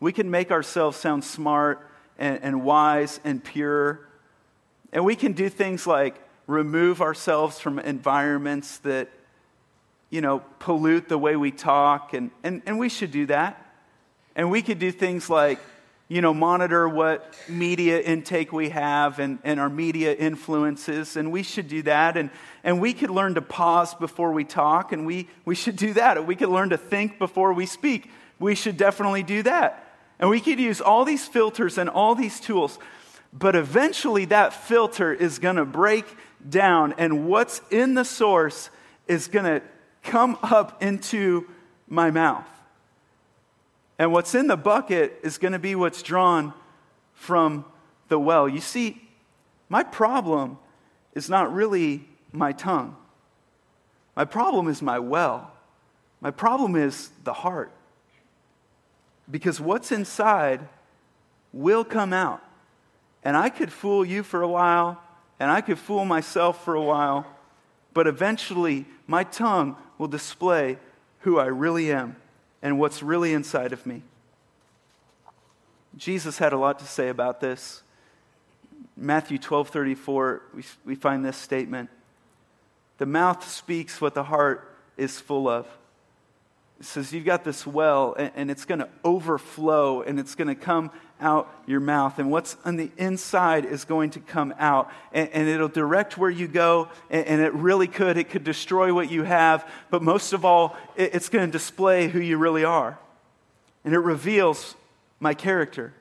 we 0.00 0.12
can 0.12 0.30
make 0.30 0.50
ourselves 0.50 0.96
sound 0.96 1.24
smart 1.24 1.90
and, 2.18 2.38
and 2.42 2.62
wise 2.62 3.20
and 3.24 3.42
pure. 3.42 4.06
And 4.92 5.04
we 5.04 5.16
can 5.16 5.32
do 5.32 5.48
things 5.48 5.86
like 5.86 6.16
remove 6.48 7.00
ourselves 7.00 7.60
from 7.60 7.78
environments 7.78 8.78
that, 8.78 9.08
you 10.10 10.20
know, 10.20 10.40
pollute 10.58 11.08
the 11.08 11.18
way 11.18 11.36
we 11.36 11.52
talk, 11.52 12.12
and, 12.12 12.32
and, 12.42 12.62
and 12.66 12.76
we 12.80 12.88
should 12.88 13.12
do 13.12 13.26
that. 13.26 13.64
And 14.34 14.50
we 14.50 14.62
could 14.62 14.80
do 14.80 14.90
things 14.90 15.30
like 15.30 15.60
you 16.08 16.22
know, 16.22 16.32
monitor 16.32 16.88
what 16.88 17.34
media 17.48 18.00
intake 18.00 18.50
we 18.50 18.70
have 18.70 19.18
and, 19.18 19.38
and 19.44 19.60
our 19.60 19.68
media 19.68 20.14
influences, 20.14 21.16
and 21.16 21.30
we 21.30 21.42
should 21.42 21.68
do 21.68 21.82
that. 21.82 22.16
And, 22.16 22.30
and 22.64 22.80
we 22.80 22.94
could 22.94 23.10
learn 23.10 23.34
to 23.34 23.42
pause 23.42 23.94
before 23.94 24.32
we 24.32 24.44
talk, 24.44 24.92
and 24.92 25.04
we, 25.04 25.28
we 25.44 25.54
should 25.54 25.76
do 25.76 25.92
that. 25.92 26.26
We 26.26 26.34
could 26.34 26.48
learn 26.48 26.70
to 26.70 26.78
think 26.78 27.18
before 27.18 27.52
we 27.52 27.66
speak. 27.66 28.10
We 28.38 28.54
should 28.54 28.78
definitely 28.78 29.22
do 29.22 29.42
that. 29.42 29.84
And 30.18 30.30
we 30.30 30.40
could 30.40 30.58
use 30.58 30.80
all 30.80 31.04
these 31.04 31.28
filters 31.28 31.76
and 31.76 31.90
all 31.90 32.14
these 32.14 32.40
tools, 32.40 32.78
but 33.30 33.54
eventually 33.54 34.24
that 34.26 34.54
filter 34.54 35.12
is 35.12 35.38
going 35.38 35.56
to 35.56 35.66
break 35.66 36.06
down, 36.48 36.94
and 36.98 37.26
what's 37.28 37.60
in 37.70 37.94
the 37.94 38.04
source 38.04 38.70
is 39.06 39.28
going 39.28 39.44
to 39.44 39.62
come 40.02 40.38
up 40.42 40.82
into 40.82 41.48
my 41.88 42.10
mouth. 42.10 42.46
And 43.98 44.12
what's 44.12 44.34
in 44.34 44.46
the 44.46 44.56
bucket 44.56 45.18
is 45.22 45.38
going 45.38 45.52
to 45.52 45.58
be 45.58 45.74
what's 45.74 46.02
drawn 46.02 46.52
from 47.14 47.64
the 48.08 48.18
well. 48.18 48.48
You 48.48 48.60
see, 48.60 49.02
my 49.68 49.82
problem 49.82 50.58
is 51.14 51.28
not 51.28 51.52
really 51.52 52.08
my 52.32 52.52
tongue. 52.52 52.96
My 54.14 54.24
problem 54.24 54.68
is 54.68 54.82
my 54.82 54.98
well. 54.98 55.52
My 56.20 56.30
problem 56.30 56.76
is 56.76 57.10
the 57.24 57.32
heart. 57.32 57.72
Because 59.30 59.60
what's 59.60 59.92
inside 59.92 60.66
will 61.52 61.84
come 61.84 62.12
out. 62.12 62.42
And 63.24 63.36
I 63.36 63.48
could 63.48 63.72
fool 63.72 64.04
you 64.04 64.22
for 64.22 64.42
a 64.42 64.48
while, 64.48 65.02
and 65.40 65.50
I 65.50 65.60
could 65.60 65.78
fool 65.78 66.04
myself 66.04 66.64
for 66.64 66.74
a 66.74 66.82
while, 66.82 67.26
but 67.94 68.06
eventually 68.06 68.86
my 69.06 69.24
tongue 69.24 69.76
will 69.96 70.08
display 70.08 70.78
who 71.20 71.38
I 71.38 71.46
really 71.46 71.92
am 71.92 72.16
and 72.62 72.78
what's 72.78 73.02
really 73.02 73.32
inside 73.32 73.72
of 73.72 73.86
me. 73.86 74.02
Jesus 75.96 76.38
had 76.38 76.52
a 76.52 76.56
lot 76.56 76.78
to 76.78 76.84
say 76.84 77.08
about 77.08 77.40
this. 77.40 77.82
Matthew 78.96 79.38
12 79.38 79.68
34, 79.68 80.42
we, 80.54 80.64
we 80.84 80.94
find 80.94 81.24
this 81.24 81.36
statement 81.36 81.90
The 82.98 83.06
mouth 83.06 83.48
speaks 83.48 84.00
what 84.00 84.14
the 84.14 84.24
heart 84.24 84.76
is 84.96 85.20
full 85.20 85.48
of. 85.48 85.66
Says, 86.80 87.12
You've 87.12 87.24
got 87.24 87.44
this 87.44 87.66
well, 87.66 88.14
and, 88.18 88.30
and 88.36 88.50
it's 88.50 88.64
going 88.64 88.78
to 88.78 88.88
overflow, 89.04 90.02
and 90.02 90.20
it's 90.20 90.34
going 90.34 90.48
to 90.48 90.54
come 90.54 90.90
out 91.20 91.52
your 91.66 91.80
mouth. 91.80 92.18
And 92.18 92.30
what's 92.30 92.56
on 92.64 92.76
the 92.76 92.90
inside 92.96 93.64
is 93.64 93.84
going 93.84 94.10
to 94.10 94.20
come 94.20 94.54
out. 94.58 94.90
And, 95.12 95.28
and 95.30 95.48
it'll 95.48 95.68
direct 95.68 96.16
where 96.16 96.30
you 96.30 96.46
go. 96.48 96.88
And, 97.10 97.26
and, 97.26 97.40
it 97.40 97.52
really 97.54 97.88
could. 97.88 98.16
It 98.16 98.30
could 98.30 98.44
destroy 98.44 98.94
what 98.94 99.10
you 99.10 99.24
have. 99.24 99.68
But 99.90 100.02
most 100.02 100.32
of 100.32 100.44
all, 100.44 100.76
it, 100.96 101.14
it's 101.14 101.28
going 101.28 101.46
to 101.46 101.50
display 101.50 102.08
who 102.08 102.20
you 102.20 102.38
really 102.38 102.64
are. 102.64 102.98
And 103.84 103.94
it 103.94 103.98
reveals 103.98 104.76
my 105.20 105.34
character. 105.34 105.92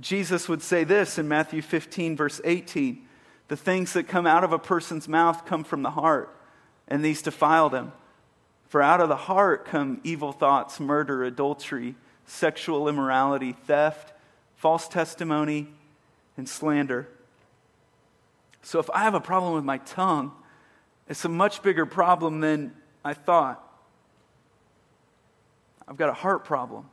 Jesus 0.00 0.48
would 0.48 0.62
say 0.62 0.84
this 0.84 1.18
in 1.18 1.28
Matthew 1.28 1.62
15, 1.62 2.16
verse 2.16 2.40
18 2.44 3.06
The 3.48 3.56
things 3.56 3.92
that 3.92 4.08
come 4.08 4.26
out 4.26 4.44
of 4.44 4.52
a 4.52 4.58
person's 4.58 5.08
mouth 5.08 5.46
come 5.46 5.64
from 5.64 5.82
the 5.82 5.90
heart, 5.90 6.34
and 6.88 7.04
these 7.04 7.22
defile 7.22 7.68
them. 7.68 7.92
For 8.74 8.82
out 8.82 9.00
of 9.00 9.08
the 9.08 9.14
heart 9.14 9.66
come 9.66 10.00
evil 10.02 10.32
thoughts, 10.32 10.80
murder, 10.80 11.22
adultery 11.22 11.94
sexual 12.26 12.88
immorality, 12.88 13.52
theft, 13.52 14.12
false 14.56 14.88
testimony, 14.88 15.68
and 16.36 16.48
slander. 16.48 17.06
So 18.62 18.80
if 18.80 18.90
I 18.90 19.04
have 19.04 19.14
a 19.14 19.20
problem 19.20 19.54
with 19.54 19.62
my 19.62 19.78
tongue, 19.78 20.32
it's 21.08 21.24
a 21.24 21.28
much 21.28 21.62
bigger 21.62 21.86
problem 21.86 22.40
than 22.40 22.74
I 23.04 23.14
thought. 23.14 23.62
I've 25.86 25.96
got 25.96 26.08
a 26.08 26.14
heart 26.14 26.44
problem. 26.44 26.86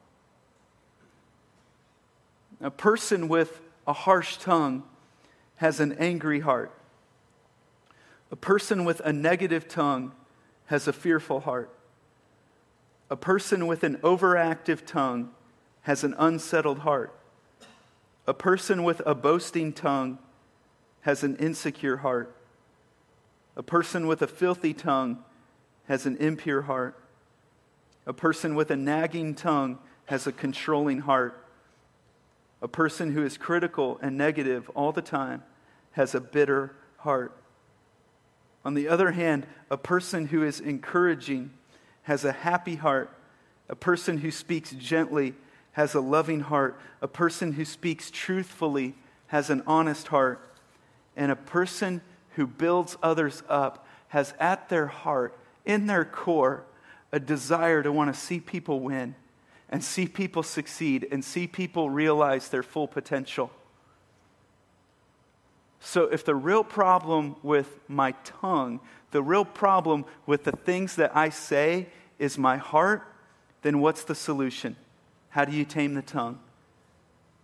A 2.61 2.69
person 2.69 3.27
with 3.27 3.59
a 3.87 3.93
harsh 3.93 4.37
tongue 4.37 4.83
has 5.55 5.79
an 5.79 5.93
angry 5.93 6.41
heart. 6.41 6.71
A 8.31 8.35
person 8.35 8.85
with 8.85 8.99
a 8.99 9.11
negative 9.11 9.67
tongue 9.67 10.11
has 10.71 10.87
a 10.87 10.93
fearful 10.93 11.41
heart. 11.41 11.69
A 13.09 13.17
person 13.17 13.67
with 13.67 13.83
an 13.83 13.97
overactive 13.97 14.85
tongue 14.85 15.31
has 15.81 16.05
an 16.05 16.15
unsettled 16.17 16.79
heart. 16.79 17.13
A 18.25 18.33
person 18.33 18.85
with 18.85 19.01
a 19.05 19.13
boasting 19.13 19.73
tongue 19.73 20.17
has 21.01 21.23
an 21.23 21.35
insecure 21.35 21.97
heart. 21.97 22.33
A 23.57 23.63
person 23.63 24.07
with 24.07 24.21
a 24.21 24.27
filthy 24.27 24.73
tongue 24.73 25.21
has 25.89 26.05
an 26.05 26.15
impure 26.17 26.61
heart. 26.61 26.97
A 28.05 28.13
person 28.13 28.55
with 28.55 28.71
a 28.71 28.77
nagging 28.77 29.35
tongue 29.35 29.77
has 30.05 30.25
a 30.25 30.31
controlling 30.31 30.99
heart. 30.99 31.45
A 32.61 32.69
person 32.69 33.11
who 33.11 33.25
is 33.25 33.37
critical 33.37 33.99
and 34.01 34.17
negative 34.17 34.69
all 34.73 34.93
the 34.93 35.01
time 35.01 35.43
has 35.91 36.15
a 36.15 36.21
bitter 36.21 36.73
heart. 36.99 37.40
On 38.63 38.73
the 38.73 38.87
other 38.87 39.11
hand, 39.11 39.47
a 39.69 39.77
person 39.77 40.27
who 40.27 40.43
is 40.43 40.59
encouraging 40.59 41.51
has 42.03 42.23
a 42.23 42.31
happy 42.31 42.75
heart. 42.75 43.09
A 43.69 43.75
person 43.75 44.17
who 44.19 44.31
speaks 44.31 44.71
gently 44.71 45.33
has 45.73 45.95
a 45.95 46.01
loving 46.01 46.41
heart. 46.41 46.79
A 47.01 47.07
person 47.07 47.53
who 47.53 47.65
speaks 47.65 48.11
truthfully 48.11 48.95
has 49.27 49.49
an 49.49 49.63
honest 49.65 50.07
heart. 50.07 50.47
And 51.15 51.31
a 51.31 51.35
person 51.35 52.01
who 52.35 52.47
builds 52.47 52.97
others 53.01 53.43
up 53.49 53.87
has 54.09 54.33
at 54.39 54.69
their 54.69 54.87
heart, 54.87 55.37
in 55.65 55.87
their 55.87 56.05
core, 56.05 56.65
a 57.11 57.19
desire 57.19 57.81
to 57.81 57.91
want 57.91 58.13
to 58.13 58.19
see 58.19 58.39
people 58.39 58.79
win 58.79 59.15
and 59.69 59.83
see 59.83 60.05
people 60.05 60.43
succeed 60.43 61.07
and 61.11 61.23
see 61.23 61.47
people 61.47 61.89
realize 61.89 62.49
their 62.49 62.63
full 62.63 62.87
potential. 62.87 63.51
So, 65.83 66.03
if 66.03 66.23
the 66.23 66.35
real 66.35 66.63
problem 66.63 67.35
with 67.41 67.79
my 67.87 68.11
tongue, 68.23 68.79
the 69.09 69.23
real 69.23 69.43
problem 69.43 70.05
with 70.27 70.43
the 70.43 70.51
things 70.51 70.95
that 70.95 71.15
I 71.17 71.29
say 71.29 71.87
is 72.19 72.37
my 72.37 72.57
heart, 72.57 73.03
then 73.63 73.79
what's 73.79 74.03
the 74.03 74.13
solution? 74.13 74.75
How 75.29 75.43
do 75.43 75.51
you 75.51 75.65
tame 75.65 75.95
the 75.95 76.03
tongue? 76.03 76.39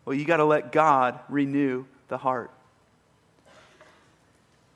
Well, 0.06 0.14
you 0.14 0.24
got 0.24 0.38
to 0.38 0.46
let 0.46 0.72
God 0.72 1.20
renew 1.30 1.86
the 2.10 2.20
heart. 2.20 2.52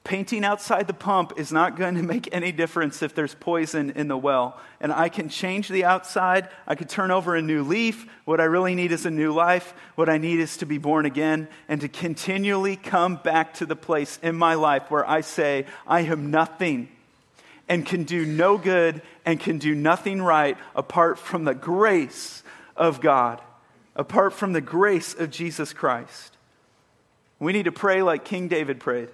Painting 0.03 0.43
outside 0.43 0.87
the 0.87 0.95
pump 0.95 1.33
is 1.37 1.51
not 1.51 1.77
going 1.77 1.93
to 1.93 2.01
make 2.01 2.27
any 2.31 2.51
difference 2.51 3.03
if 3.03 3.13
there's 3.13 3.35
poison 3.35 3.91
in 3.91 4.07
the 4.07 4.17
well. 4.17 4.59
And 4.79 4.91
I 4.91 5.09
can 5.09 5.29
change 5.29 5.69
the 5.69 5.85
outside. 5.85 6.49
I 6.65 6.73
could 6.73 6.89
turn 6.89 7.11
over 7.11 7.35
a 7.35 7.41
new 7.41 7.63
leaf. 7.63 8.07
What 8.25 8.41
I 8.41 8.45
really 8.45 8.73
need 8.73 8.91
is 8.91 9.05
a 9.05 9.11
new 9.11 9.31
life. 9.31 9.75
What 9.93 10.09
I 10.09 10.17
need 10.17 10.39
is 10.39 10.57
to 10.57 10.65
be 10.65 10.79
born 10.79 11.05
again 11.05 11.47
and 11.67 11.81
to 11.81 11.87
continually 11.87 12.77
come 12.77 13.17
back 13.17 13.53
to 13.55 13.67
the 13.67 13.75
place 13.75 14.17
in 14.23 14.35
my 14.35 14.55
life 14.55 14.89
where 14.89 15.07
I 15.07 15.21
say, 15.21 15.67
I 15.85 16.01
am 16.01 16.31
nothing 16.31 16.89
and 17.69 17.85
can 17.85 18.03
do 18.03 18.25
no 18.25 18.57
good 18.57 19.03
and 19.23 19.39
can 19.39 19.59
do 19.59 19.75
nothing 19.75 20.19
right 20.19 20.57
apart 20.75 21.19
from 21.19 21.43
the 21.43 21.53
grace 21.53 22.41
of 22.75 23.01
God, 23.01 23.39
apart 23.95 24.33
from 24.33 24.53
the 24.53 24.61
grace 24.61 25.13
of 25.13 25.29
Jesus 25.29 25.73
Christ. 25.73 26.35
We 27.37 27.53
need 27.53 27.65
to 27.65 27.71
pray 27.71 28.01
like 28.01 28.25
King 28.25 28.47
David 28.47 28.79
prayed 28.79 29.09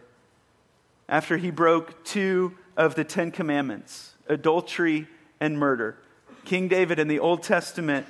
after 1.10 1.38
he 1.38 1.52
broke 1.52 2.04
two 2.04 2.58
of 2.76 2.96
the 2.96 3.04
Ten 3.04 3.32
Commandments 3.32 4.14
adultery 4.28 5.08
and 5.40 5.58
murder. 5.58 5.98
King 6.44 6.68
David 6.68 7.00
in 7.00 7.08
the 7.08 7.20
Old 7.20 7.44
Testament, 7.44 8.06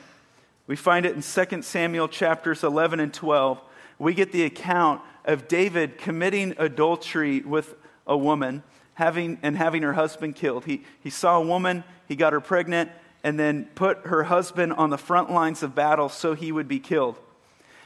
we 0.65 0.75
find 0.75 1.05
it 1.05 1.15
in 1.15 1.21
2 1.21 1.61
Samuel 1.61 2.07
chapters 2.07 2.63
11 2.63 2.99
and 2.99 3.13
12. 3.13 3.61
We 3.99 4.13
get 4.13 4.31
the 4.31 4.43
account 4.43 5.01
of 5.25 5.47
David 5.47 5.97
committing 5.97 6.55
adultery 6.57 7.41
with 7.41 7.75
a 8.05 8.17
woman 8.17 8.63
having, 8.97 9.37
and 9.43 9.55
having 9.55 9.83
her 9.83 9.93
husband 9.93 10.35
killed. 10.35 10.65
He, 10.65 10.83
he 11.01 11.11
saw 11.11 11.37
a 11.37 11.41
woman, 11.41 11.83
he 12.07 12.15
got 12.15 12.33
her 12.33 12.41
pregnant, 12.41 12.89
and 13.23 13.39
then 13.39 13.65
put 13.75 14.07
her 14.07 14.23
husband 14.23 14.73
on 14.73 14.89
the 14.89 14.97
front 14.97 15.31
lines 15.31 15.61
of 15.61 15.75
battle 15.75 16.09
so 16.09 16.33
he 16.33 16.51
would 16.51 16.67
be 16.67 16.79
killed. 16.79 17.19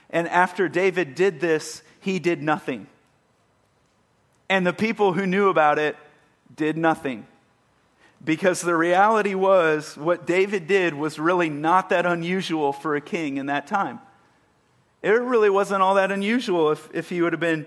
And 0.10 0.28
after 0.30 0.70
David 0.70 1.16
did 1.16 1.42
this, 1.42 1.84
he 2.00 2.18
did 2.20 2.42
nothing. 2.42 2.88
And 4.52 4.68
the 4.68 4.74
people 4.74 5.14
who 5.14 5.26
knew 5.26 5.48
about 5.48 5.80
it 5.80 5.96
did 6.54 6.78
nothing. 6.78 7.26
Because 8.22 8.60
the 8.60 8.76
reality 8.76 9.34
was, 9.34 9.96
what 9.96 10.28
David 10.28 10.68
did 10.68 10.94
was 10.94 11.18
really 11.18 11.50
not 11.50 11.88
that 11.88 12.06
unusual 12.06 12.74
for 12.74 12.98
a 12.98 13.00
king 13.00 13.38
in 13.38 13.46
that 13.46 13.66
time. 13.66 14.02
It 15.02 15.08
really 15.08 15.50
wasn't 15.50 15.82
all 15.82 15.96
that 15.96 16.12
unusual 16.12 16.70
if, 16.70 16.90
if 16.94 17.10
he 17.10 17.22
would 17.22 17.32
have 17.32 17.40
been 17.40 17.66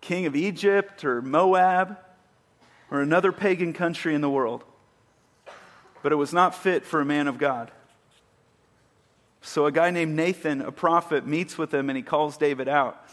king 0.00 0.26
of 0.26 0.36
Egypt 0.36 1.04
or 1.04 1.20
Moab 1.20 1.98
or 2.88 3.02
another 3.02 3.32
pagan 3.32 3.72
country 3.72 4.14
in 4.14 4.20
the 4.20 4.30
world. 4.30 4.62
But 6.04 6.12
it 6.12 6.16
was 6.16 6.32
not 6.32 6.54
fit 6.54 6.84
for 6.84 7.00
a 7.00 7.04
man 7.04 7.26
of 7.26 7.38
God. 7.38 7.72
So 9.40 9.66
a 9.66 9.72
guy 9.72 9.90
named 9.90 10.14
Nathan, 10.14 10.60
a 10.60 10.70
prophet, 10.70 11.26
meets 11.26 11.58
with 11.58 11.74
him 11.74 11.90
and 11.90 11.96
he 11.96 12.02
calls 12.04 12.36
David 12.36 12.68
out 12.68 13.04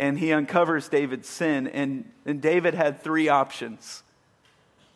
and 0.00 0.18
he 0.18 0.32
uncovers 0.32 0.88
David's 0.88 1.28
sin. 1.28 1.66
And, 1.66 2.10
and 2.24 2.40
David 2.40 2.72
had 2.72 3.02
three 3.02 3.28
options. 3.28 4.02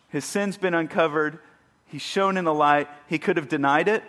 His 0.08 0.24
sin's 0.24 0.56
been 0.56 0.72
uncovered, 0.72 1.38
he's 1.86 2.00
shown 2.00 2.38
in 2.38 2.44
the 2.44 2.54
light. 2.54 2.88
He 3.06 3.18
could 3.18 3.36
have 3.36 3.48
denied 3.48 3.86
it, 3.86 4.02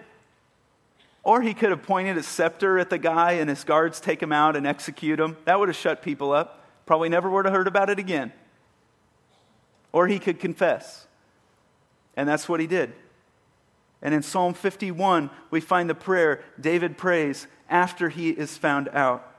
or 1.22 1.42
he 1.42 1.54
could 1.54 1.72
have 1.72 1.84
pointed 1.84 2.16
his 2.16 2.26
scepter 2.26 2.80
at 2.80 2.90
the 2.90 2.98
guy 2.98 3.34
and 3.34 3.50
his 3.50 3.66
guards 3.66 4.00
take 4.00 4.24
him 4.24 4.32
out 4.32 4.56
and 4.56 4.66
execute 4.66 5.20
him. 5.20 5.36
That 5.44 5.60
would 5.60 5.68
have 5.68 5.76
shut 5.76 6.02
people 6.02 6.32
up. 6.32 6.64
Probably 6.86 7.10
never 7.10 7.30
would 7.30 7.44
have 7.44 7.54
heard 7.54 7.68
about 7.68 7.90
it 7.90 8.00
again. 8.00 8.32
Or 9.92 10.08
he 10.08 10.18
could 10.18 10.40
confess. 10.40 11.08
And 12.16 12.30
that's 12.30 12.48
what 12.48 12.62
he 12.62 12.68
did. 12.68 12.94
And 14.02 14.14
in 14.14 14.22
Psalm 14.22 14.54
51, 14.54 15.30
we 15.52 15.60
find 15.60 15.90
the 15.90 15.96
prayer 15.96 16.42
David 16.62 16.98
prays 16.98 17.48
after 17.70 18.08
he 18.08 18.30
is 18.30 18.58
found 18.58 18.88
out. 18.94 19.35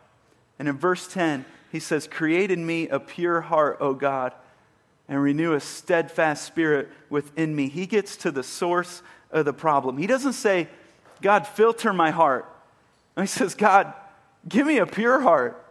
And 0.58 0.68
in 0.68 0.76
verse 0.76 1.06
10, 1.06 1.44
he 1.70 1.80
says, 1.80 2.06
Create 2.06 2.50
in 2.50 2.64
me 2.64 2.88
a 2.88 2.98
pure 2.98 3.40
heart, 3.40 3.78
O 3.80 3.94
God, 3.94 4.32
and 5.08 5.22
renew 5.22 5.52
a 5.52 5.60
steadfast 5.60 6.44
spirit 6.44 6.88
within 7.10 7.54
me. 7.54 7.68
He 7.68 7.86
gets 7.86 8.16
to 8.18 8.30
the 8.30 8.42
source 8.42 9.02
of 9.30 9.44
the 9.44 9.52
problem. 9.52 9.98
He 9.98 10.06
doesn't 10.06 10.32
say, 10.32 10.68
God, 11.22 11.46
filter 11.46 11.92
my 11.92 12.10
heart. 12.10 12.46
he 13.18 13.26
says, 13.26 13.54
God, 13.54 13.92
give 14.48 14.66
me 14.66 14.78
a 14.78 14.86
pure 14.86 15.20
heart. 15.20 15.62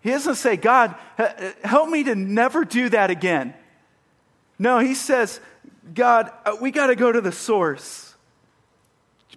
He 0.00 0.10
doesn't 0.10 0.36
say, 0.36 0.56
God, 0.56 0.94
help 1.64 1.88
me 1.88 2.04
to 2.04 2.14
never 2.14 2.64
do 2.64 2.88
that 2.90 3.10
again. 3.10 3.54
No, 4.58 4.78
he 4.78 4.94
says, 4.94 5.40
God, 5.94 6.30
uh, 6.44 6.56
we 6.60 6.70
got 6.70 6.88
to 6.88 6.96
go 6.96 7.10
to 7.10 7.20
the 7.20 7.32
source. 7.32 8.14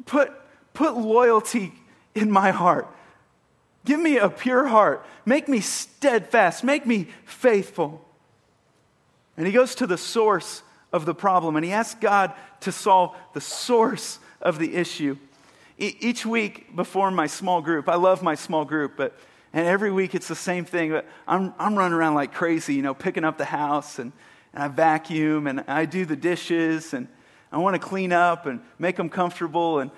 Put, 0.06 0.32
put 0.74 0.96
loyalty 0.96 1.74
in 2.16 2.32
my 2.32 2.52
heart. 2.52 2.88
Give 3.86 4.00
me 4.00 4.18
a 4.18 4.30
pure 4.30 4.68
heart. 4.68 5.06
Make 5.26 5.48
me 5.48 5.60
steadfast. 5.60 6.64
Make 6.64 6.86
me 6.86 7.08
faithful. 7.26 8.06
And 9.38 9.48
he 9.48 9.54
goes 9.54 9.76
to 9.76 9.88
the 9.88 9.98
source 9.98 10.64
of 10.94 11.06
the 11.06 11.16
problem 11.16 11.56
and 11.56 11.66
he 11.66 11.72
asks 11.72 12.00
God 12.00 12.34
to 12.62 12.72
solve 12.72 13.16
the 13.34 13.42
source 13.42 14.20
of 14.42 14.60
the 14.60 14.76
issue. 14.76 15.18
E- 15.80 15.96
each 16.00 16.26
week 16.26 16.76
before 16.76 17.10
my 17.12 17.28
small 17.28 17.62
group, 17.62 17.88
I 17.90 17.96
love 17.96 18.22
my 18.22 18.36
small 18.36 18.66
group, 18.66 18.94
but 18.98 19.18
and 19.54 19.68
every 19.68 19.92
week 19.92 20.16
it's 20.16 20.28
the 20.28 20.36
same 20.36 20.66
thing. 20.66 20.92
But 20.92 21.06
I'm, 21.28 21.54
I'm 21.60 21.76
running 21.76 21.98
around 21.98 22.16
like 22.16 22.34
crazy, 22.34 22.76
you 22.76 22.82
know, 22.82 22.94
picking 22.94 23.24
up 23.24 23.38
the 23.38 23.46
house 23.46 24.00
and, 24.00 24.12
and 24.54 24.64
I 24.64 24.68
vacuum 24.68 25.48
and 25.48 25.62
I 25.68 25.86
do 25.86 26.06
the 26.06 26.16
dishes 26.16 26.94
and 26.94 27.08
I 27.52 27.58
want 27.58 27.76
to 27.76 27.80
clean 27.80 28.14
up 28.14 28.46
and 28.46 28.62
make 28.80 28.96
them 28.96 29.10
comfortable. 29.10 29.80
And 29.80 29.92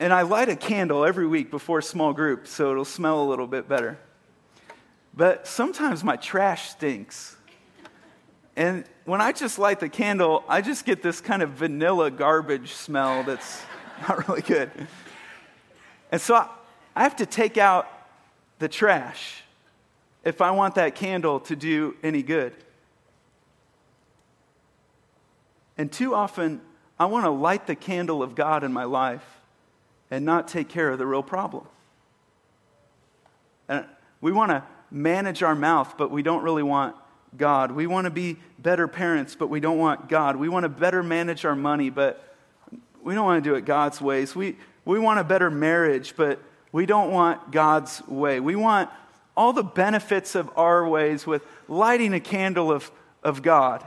and 0.00 0.12
I 0.12 0.22
light 0.22 0.48
a 0.48 0.56
candle 0.56 1.04
every 1.04 1.26
week 1.26 1.50
before 1.50 1.80
a 1.80 1.82
small 1.82 2.12
group 2.12 2.46
so 2.46 2.70
it'll 2.70 2.84
smell 2.84 3.22
a 3.22 3.26
little 3.26 3.46
bit 3.46 3.68
better. 3.68 3.98
But 5.14 5.46
sometimes 5.46 6.04
my 6.04 6.16
trash 6.16 6.70
stinks. 6.70 7.36
And 8.54 8.84
when 9.04 9.20
I 9.20 9.32
just 9.32 9.58
light 9.58 9.80
the 9.80 9.88
candle, 9.88 10.44
I 10.48 10.60
just 10.60 10.84
get 10.84 11.02
this 11.02 11.20
kind 11.20 11.42
of 11.42 11.50
vanilla 11.50 12.10
garbage 12.10 12.72
smell 12.72 13.24
that's 13.24 13.62
not 14.08 14.28
really 14.28 14.42
good. 14.42 14.70
And 16.12 16.20
so 16.20 16.36
I, 16.94 17.02
have 17.02 17.16
to 17.16 17.26
take 17.26 17.58
out 17.58 17.88
the 18.58 18.68
trash 18.68 19.42
if 20.24 20.40
I 20.40 20.52
want 20.52 20.76
that 20.76 20.94
candle 20.94 21.40
to 21.40 21.56
do 21.56 21.96
any 22.02 22.22
good. 22.22 22.52
And 25.76 25.90
too 25.92 26.14
often, 26.14 26.60
I 26.98 27.06
want 27.06 27.24
to 27.24 27.30
light 27.30 27.66
the 27.66 27.76
candle 27.76 28.22
of 28.22 28.34
God 28.34 28.64
in 28.64 28.72
my 28.72 28.84
life 28.84 29.37
and 30.10 30.24
not 30.24 30.48
take 30.48 30.68
care 30.68 30.90
of 30.90 30.98
the 30.98 31.06
real 31.06 31.22
problem. 31.22 31.66
And 33.68 33.84
we 34.20 34.32
want 34.32 34.50
to 34.50 34.62
manage 34.90 35.42
our 35.42 35.54
mouth, 35.54 35.96
but 35.98 36.10
we 36.10 36.22
don't 36.22 36.42
really 36.42 36.62
want 36.62 36.96
God. 37.36 37.72
We 37.72 37.86
want 37.86 38.06
to 38.06 38.10
be 38.10 38.36
better 38.58 38.88
parents, 38.88 39.36
but 39.36 39.48
we 39.48 39.60
don't 39.60 39.78
want 39.78 40.08
God. 40.08 40.36
We 40.36 40.48
want 40.48 40.64
to 40.64 40.68
better 40.68 41.02
manage 41.02 41.44
our 41.44 41.54
money, 41.54 41.90
but 41.90 42.34
we 43.02 43.14
don't 43.14 43.24
want 43.24 43.42
to 43.42 43.50
do 43.50 43.54
it 43.54 43.64
God's 43.64 44.00
ways. 44.00 44.34
We, 44.34 44.56
we 44.84 44.98
want 44.98 45.20
a 45.20 45.24
better 45.24 45.50
marriage, 45.50 46.14
but 46.16 46.40
we 46.72 46.86
don't 46.86 47.10
want 47.10 47.52
God's 47.52 48.06
way. 48.08 48.40
We 48.40 48.56
want 48.56 48.90
all 49.36 49.52
the 49.52 49.62
benefits 49.62 50.34
of 50.34 50.50
our 50.56 50.88
ways 50.88 51.26
with 51.26 51.42
lighting 51.68 52.12
a 52.14 52.20
candle 52.20 52.72
of, 52.72 52.90
of 53.22 53.42
God. 53.42 53.84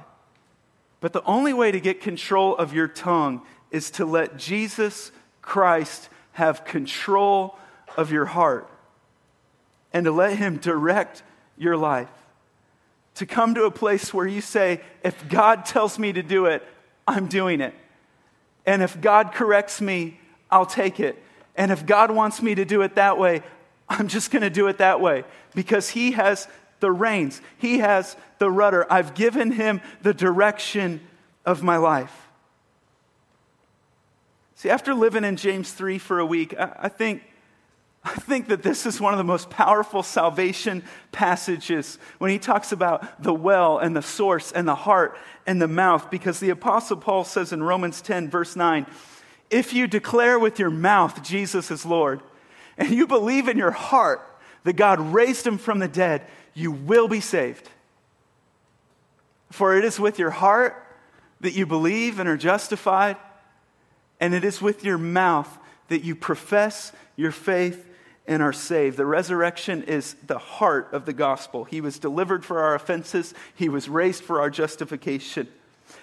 But 1.02 1.14
the 1.14 1.24
only 1.24 1.54
way 1.54 1.72
to 1.72 1.80
get 1.80 2.00
control 2.00 2.56
of 2.56 2.74
your 2.74 2.88
tongue 2.88 3.42
is 3.72 3.90
to 3.92 4.06
let 4.06 4.38
Jesus 4.38 5.12
Christ 5.42 6.10
have 6.34 6.66
control 6.66 7.58
of 7.98 8.12
your 8.12 8.26
heart 8.26 8.70
and 9.94 10.06
to 10.06 10.12
let 10.12 10.38
Him 10.38 10.58
direct 10.58 11.24
your 11.58 11.78
life. 11.78 12.10
To 13.16 13.26
come 13.26 13.56
to 13.56 13.66
a 13.66 13.72
place 13.72 14.14
where 14.14 14.26
you 14.26 14.42
say, 14.42 14.82
if 15.04 15.28
God 15.28 15.66
tells 15.66 16.00
me 16.00 16.14
to 16.14 16.24
do 16.24 16.46
it, 16.46 16.64
I'm 17.08 17.28
doing 17.28 17.62
it. 17.62 17.74
And 18.66 18.82
if 18.82 19.00
God 19.02 19.34
corrects 19.34 19.82
me, 19.82 20.20
I'll 20.50 20.66
take 20.66 21.00
it. 21.00 21.22
And 21.56 21.72
if 21.72 21.86
God 21.86 22.12
wants 22.12 22.42
me 22.42 22.56
to 22.56 22.64
do 22.64 22.82
it 22.82 22.96
that 22.96 23.18
way, 23.18 23.44
I'm 23.90 24.08
just 24.08 24.32
going 24.32 24.44
to 24.44 24.50
do 24.50 24.68
it 24.68 24.78
that 24.78 25.02
way 25.02 25.26
because 25.54 25.90
He 25.90 26.12
has 26.12 26.48
the 26.80 26.92
reins, 26.92 27.42
He 27.58 27.80
has 27.80 28.16
the 28.40 28.50
rudder. 28.50 28.92
I've 28.92 29.14
given 29.14 29.52
Him 29.52 29.82
the 30.02 30.14
direction 30.14 31.02
of 31.46 31.64
my 31.64 31.78
life. 31.78 32.30
See, 34.62 34.70
after 34.70 34.94
living 34.94 35.24
in 35.24 35.38
James 35.38 35.72
3 35.72 35.98
for 35.98 36.20
a 36.20 36.26
week, 36.26 36.54
I, 36.56 36.72
I 36.82 36.88
think 36.88 37.24
I 38.04 38.12
think 38.12 38.50
that 38.50 38.62
this 38.62 38.86
is 38.86 39.02
one 39.02 39.12
of 39.12 39.18
the 39.18 39.24
most 39.24 39.50
powerful 39.50 40.04
salvation 40.04 40.84
passages 41.12 41.98
when 42.20 42.30
he 42.30 42.38
talks 42.38 42.72
about 42.72 43.24
the 43.24 43.34
well 43.34 43.80
and 43.80 43.96
the 43.96 44.04
source 44.04 44.52
and 44.52 44.68
the 44.68 44.76
heart 44.76 45.18
and 45.48 45.60
the 45.60 45.68
mouth, 45.68 46.12
because 46.12 46.40
the 46.40 46.52
Apostle 46.52 46.98
Paul 46.98 47.24
says 47.24 47.52
in 47.52 47.64
Romans 47.64 48.04
10, 48.04 48.30
verse 48.30 48.56
9, 48.56 48.86
if 49.50 49.74
you 49.74 49.88
declare 49.88 50.38
with 50.38 50.60
your 50.60 50.70
mouth 50.70 51.24
Jesus 51.24 51.72
is 51.72 51.84
Lord, 51.84 52.22
and 52.78 52.92
you 52.92 53.08
believe 53.08 53.48
in 53.48 53.58
your 53.58 53.72
heart 53.72 54.22
that 54.64 54.74
God 54.74 55.00
raised 55.00 55.48
him 55.48 55.58
from 55.58 55.80
the 55.80 55.88
dead, 55.88 56.22
you 56.54 56.72
will 56.72 57.08
be 57.08 57.20
saved. 57.20 57.68
For 59.50 59.76
it 59.76 59.84
is 59.84 60.00
with 60.00 60.20
your 60.20 60.30
heart 60.30 60.86
that 61.40 61.54
you 61.54 61.66
believe 61.66 62.20
and 62.20 62.30
are 62.30 62.38
justified, 62.38 63.18
and 64.22 64.36
it 64.36 64.46
is 64.46 64.62
with 64.62 64.86
your 64.86 65.00
mouth 65.00 65.58
that 65.90 66.06
you 66.06 66.16
profess 66.16 66.94
your 67.18 67.32
faith 67.32 67.90
and 68.28 68.42
are 68.42 68.54
saved. 68.54 68.96
The 68.96 69.06
resurrection 69.06 69.84
is 69.84 70.16
the 70.26 70.38
heart 70.38 70.90
of 70.94 71.06
the 71.06 71.12
gospel. 71.12 71.66
He 71.66 71.82
was 71.82 72.00
delivered 72.00 72.46
for 72.46 72.60
our 72.60 72.76
offenses, 72.76 73.34
He 73.56 73.68
was 73.68 73.90
raised 73.90 74.24
for 74.24 74.40
our 74.40 74.50
justification. 74.50 75.48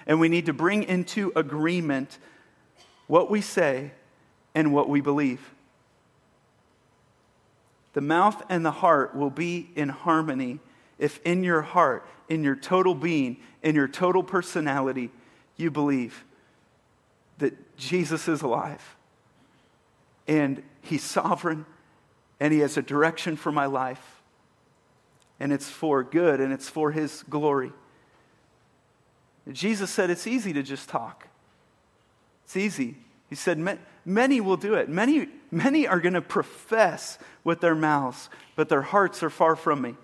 And 0.06 0.20
we 0.20 0.28
need 0.28 0.46
to 0.46 0.52
bring 0.52 0.82
into 0.82 1.32
agreement 1.34 2.18
what 3.06 3.30
we 3.30 3.40
say 3.40 3.92
and 4.54 4.74
what 4.74 4.88
we 4.88 5.00
believe. 5.00 5.54
The 7.94 8.00
mouth 8.00 8.42
and 8.50 8.66
the 8.66 8.70
heart 8.70 9.14
will 9.14 9.30
be 9.30 9.70
in 9.74 9.88
harmony 9.88 10.58
if 10.98 11.20
in 11.24 11.44
your 11.44 11.62
heart, 11.62 12.06
in 12.28 12.42
your 12.42 12.56
total 12.56 12.94
being, 12.94 13.38
in 13.62 13.76
your 13.76 13.88
total 13.88 14.22
personality, 14.22 15.10
you 15.56 15.70
believe 15.70 16.24
that 17.38 17.54
Jesus 17.78 18.28
is 18.28 18.42
alive 18.42 18.96
and 20.26 20.62
He's 20.82 21.02
sovereign 21.02 21.64
and 22.40 22.52
He 22.52 22.58
has 22.60 22.76
a 22.76 22.82
direction 22.82 23.36
for 23.36 23.50
my 23.50 23.66
life. 23.66 24.20
And 25.40 25.52
it's 25.52 25.70
for 25.70 26.02
good 26.02 26.40
and 26.40 26.52
it's 26.52 26.68
for 26.68 26.90
His 26.90 27.24
glory. 27.30 27.72
Jesus 29.50 29.90
said 29.90 30.10
it's 30.10 30.26
easy 30.26 30.52
to 30.52 30.62
just 30.62 30.88
talk. 30.88 31.28
It's 32.44 32.56
easy. 32.56 32.96
He 33.30 33.34
said, 33.34 33.78
Many 34.04 34.40
will 34.40 34.56
do 34.56 34.74
it. 34.74 34.88
Many, 34.88 35.28
many 35.50 35.86
are 35.86 36.00
going 36.00 36.14
to 36.14 36.22
profess 36.22 37.18
with 37.44 37.60
their 37.60 37.74
mouths, 37.74 38.28
but 38.56 38.68
their 38.68 38.82
hearts 38.82 39.22
are 39.22 39.30
far 39.30 39.54
from 39.56 39.80
me. 39.80 39.94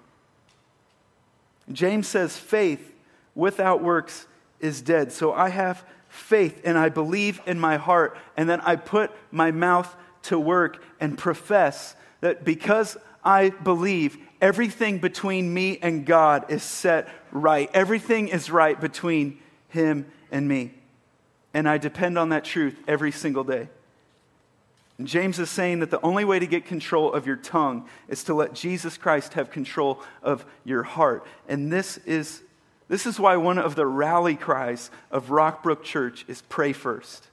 James 1.72 2.06
says, 2.06 2.37
Faith 2.37 2.92
without 3.34 3.82
works 3.82 4.26
is 4.60 4.80
dead. 4.80 5.12
So 5.12 5.32
I 5.32 5.48
have 5.48 5.84
faith 6.14 6.61
and 6.64 6.79
I 6.79 6.88
believe 6.88 7.40
in 7.46 7.59
my 7.59 7.77
heart, 7.77 8.16
and 8.37 8.48
then 8.48 8.61
I 8.61 8.77
put 8.77 9.11
my 9.31 9.50
mouth 9.50 9.94
to 10.22 10.38
work 10.38 10.83
and 11.00 11.18
profess 11.18 11.96
that 12.20 12.44
because 12.44 12.96
I 13.22 13.50
believe, 13.50 14.18
everything 14.40 14.98
between 14.98 15.53
me 15.53 15.79
and 15.83 16.07
God 16.07 16.50
is 16.50 16.62
set 16.62 17.09
right. 17.33 17.70
Everything 17.74 18.29
is 18.29 18.50
right 18.50 18.81
between 18.81 19.38
Him 19.68 20.07
and 20.31 20.46
me. 20.46 20.74
And 21.53 21.68
I 21.68 21.79
depend 21.79 22.18
on 22.18 22.31
that 22.31 22.44
truth 22.44 22.77
every 22.87 23.12
single 23.12 23.44
day. 23.44 23.68
And 24.98 25.09
James 25.09 25.38
is 25.38 25.50
saying 25.50 25.81
that 25.81 25.90
the 25.90 26.00
only 26.03 26.24
way 26.24 26.38
to 26.38 26.46
get 26.46 26.64
control 26.64 27.12
of 27.12 27.27
your 27.27 27.37
tongue 27.37 27.88
is 28.09 28.24
to 28.24 28.35
let 28.35 28.55
Jesus 28.55 28.96
Christ 28.96 29.35
have 29.35 29.50
control 29.50 30.03
of 30.22 30.44
your 30.64 30.85
heart. 30.85 31.27
And 31.48 31.72
this 31.72 31.98
is, 31.98 32.42
this 32.88 33.06
is 33.06 33.18
why 33.18 33.36
one 33.36 33.58
of 33.58 33.74
the 33.74 33.86
rally 33.86 34.36
cries 34.36 34.90
of 35.10 35.28
Rockbrook 35.28 35.82
Church 35.82 36.24
is 36.28 36.42
pray 36.42 36.72
first. 36.72 37.28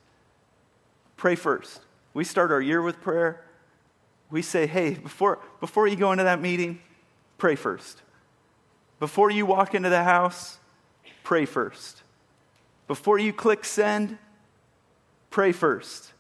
Pray 1.17 1.35
first. 1.35 1.81
We 2.13 2.23
start 2.23 2.51
our 2.51 2.61
year 2.61 2.81
with 2.81 3.01
prayer 3.01 3.43
we 4.31 4.41
say, 4.41 4.65
hey, 4.65 4.93
before, 4.93 5.39
before 5.59 5.87
you 5.87 5.97
go 5.97 6.13
into 6.13 6.23
that 6.23 6.41
meeting, 6.41 6.79
pray 7.37 7.55
first. 7.55 8.01
Before 8.99 9.29
you 9.29 9.45
walk 9.45 9.75
into 9.75 9.89
the 9.89 10.03
house, 10.03 10.57
pray 11.23 11.45
first. 11.45 12.01
Before 12.87 13.19
you 13.19 13.33
click 13.33 13.65
send, 13.65 14.17
pray 15.29 15.51
first. 15.51 16.13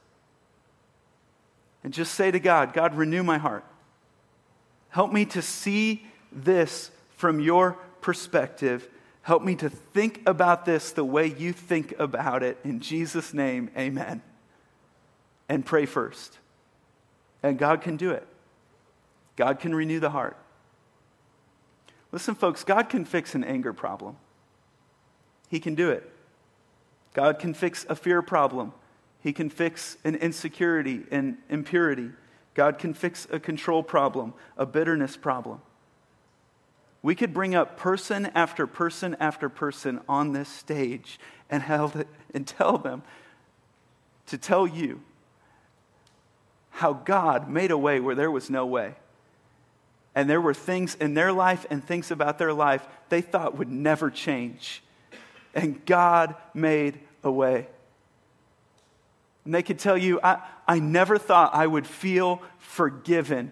And 1.83 1.93
just 1.93 2.13
say 2.13 2.29
to 2.31 2.39
God, 2.39 2.73
God, 2.73 2.95
renew 2.95 3.23
my 3.23 3.37
heart. 3.37 3.63
Help 4.89 5.13
me 5.13 5.25
to 5.25 5.41
see 5.41 6.05
this 6.33 6.91
from 7.15 7.39
your 7.39 7.73
perspective. 8.01 8.89
Help 9.23 9.43
me 9.43 9.55
to 9.55 9.69
think 9.69 10.21
about 10.25 10.65
this 10.65 10.91
the 10.91 11.05
way 11.05 11.27
you 11.27 11.53
think 11.53 11.93
about 11.99 12.41
it. 12.41 12.57
In 12.63 12.79
Jesus' 12.79 13.33
name, 13.33 13.69
amen. 13.77 14.21
And 15.47 15.65
pray 15.65 15.85
first. 15.85 16.39
And 17.43 17.57
God 17.57 17.81
can 17.81 17.97
do 17.97 18.11
it. 18.11 18.27
God 19.35 19.59
can 19.59 19.75
renew 19.75 19.99
the 19.99 20.09
heart. 20.09 20.37
Listen, 22.11 22.35
folks, 22.35 22.63
God 22.63 22.89
can 22.89 23.05
fix 23.05 23.35
an 23.35 23.43
anger 23.43 23.73
problem. 23.73 24.17
He 25.49 25.59
can 25.59 25.75
do 25.75 25.89
it. 25.89 26.09
God 27.13 27.39
can 27.39 27.53
fix 27.53 27.85
a 27.89 27.95
fear 27.95 28.21
problem. 28.21 28.73
He 29.21 29.33
can 29.33 29.49
fix 29.49 29.97
an 30.03 30.15
insecurity 30.15 31.03
and 31.11 31.37
impurity. 31.49 32.09
God 32.53 32.79
can 32.79 32.93
fix 32.93 33.27
a 33.31 33.39
control 33.39 33.83
problem, 33.83 34.33
a 34.57 34.65
bitterness 34.65 35.15
problem. 35.15 35.61
We 37.03 37.15
could 37.15 37.33
bring 37.33 37.55
up 37.55 37.77
person 37.77 38.27
after 38.27 38.67
person 38.67 39.15
after 39.19 39.49
person 39.49 40.01
on 40.07 40.33
this 40.33 40.49
stage 40.49 41.19
and, 41.49 41.63
and 42.33 42.47
tell 42.47 42.77
them 42.77 43.03
to 44.27 44.37
tell 44.37 44.67
you 44.67 45.01
how 46.69 46.93
God 46.93 47.49
made 47.49 47.71
a 47.71 47.77
way 47.77 47.99
where 47.99 48.15
there 48.15 48.31
was 48.31 48.49
no 48.49 48.65
way. 48.65 48.95
And 50.13 50.29
there 50.29 50.41
were 50.41 50.53
things 50.53 50.95
in 50.95 51.13
their 51.13 51.31
life 51.31 51.65
and 51.69 51.83
things 51.83 52.11
about 52.11 52.37
their 52.37 52.53
life 52.53 52.85
they 53.09 53.21
thought 53.21 53.57
would 53.57 53.69
never 53.69 54.09
change. 54.09 54.83
And 55.53 55.85
God 55.85 56.35
made 56.53 56.99
a 57.23 57.31
way. 57.31 57.67
And 59.45 59.53
they 59.53 59.63
could 59.63 59.79
tell 59.79 59.97
you, 59.97 60.19
I, 60.23 60.41
I 60.67 60.79
never 60.79 61.17
thought 61.17 61.55
I 61.55 61.65
would 61.65 61.87
feel 61.87 62.41
forgiven. 62.57 63.51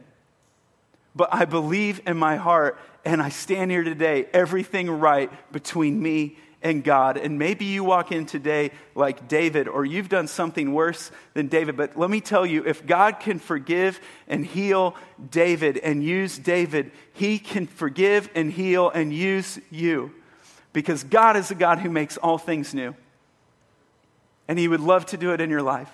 But 1.20 1.34
I 1.34 1.44
believe 1.44 2.00
in 2.08 2.16
my 2.16 2.38
heart, 2.38 2.80
and 3.04 3.22
I 3.22 3.28
stand 3.28 3.72
here 3.72 3.84
today, 3.84 4.28
everything 4.32 4.90
right 4.90 5.30
between 5.52 6.02
me 6.02 6.38
and 6.62 6.82
God. 6.82 7.18
And 7.18 7.38
maybe 7.38 7.66
you 7.66 7.84
walk 7.84 8.14
in 8.14 8.26
today 8.26 8.72
like 8.96 9.28
David, 9.28 9.68
or 9.68 9.84
you've 9.84 10.08
done 10.08 10.30
something 10.30 10.74
worse 10.74 11.12
than 11.34 11.48
David. 11.48 11.76
But 11.76 12.00
let 12.00 12.10
me 12.10 12.22
tell 12.22 12.46
you 12.46 12.66
if 12.66 12.88
God 12.88 13.20
can 13.20 13.38
forgive 13.38 14.00
and 14.30 14.46
heal 14.46 14.96
David 15.30 15.78
and 15.80 16.02
use 16.02 16.38
David, 16.38 16.94
he 17.12 17.38
can 17.38 17.68
forgive 17.68 18.30
and 18.34 18.50
heal 18.50 18.90
and 18.90 19.14
use 19.14 19.60
you. 19.70 20.14
Because 20.72 21.04
God 21.04 21.36
is 21.36 21.52
a 21.52 21.56
God 21.56 21.80
who 21.80 21.90
makes 21.90 22.16
all 22.16 22.38
things 22.38 22.74
new. 22.74 22.96
And 24.48 24.58
he 24.58 24.70
would 24.70 24.80
love 24.80 25.06
to 25.08 25.18
do 25.18 25.34
it 25.34 25.42
in 25.42 25.50
your 25.50 25.64
life. 25.64 25.92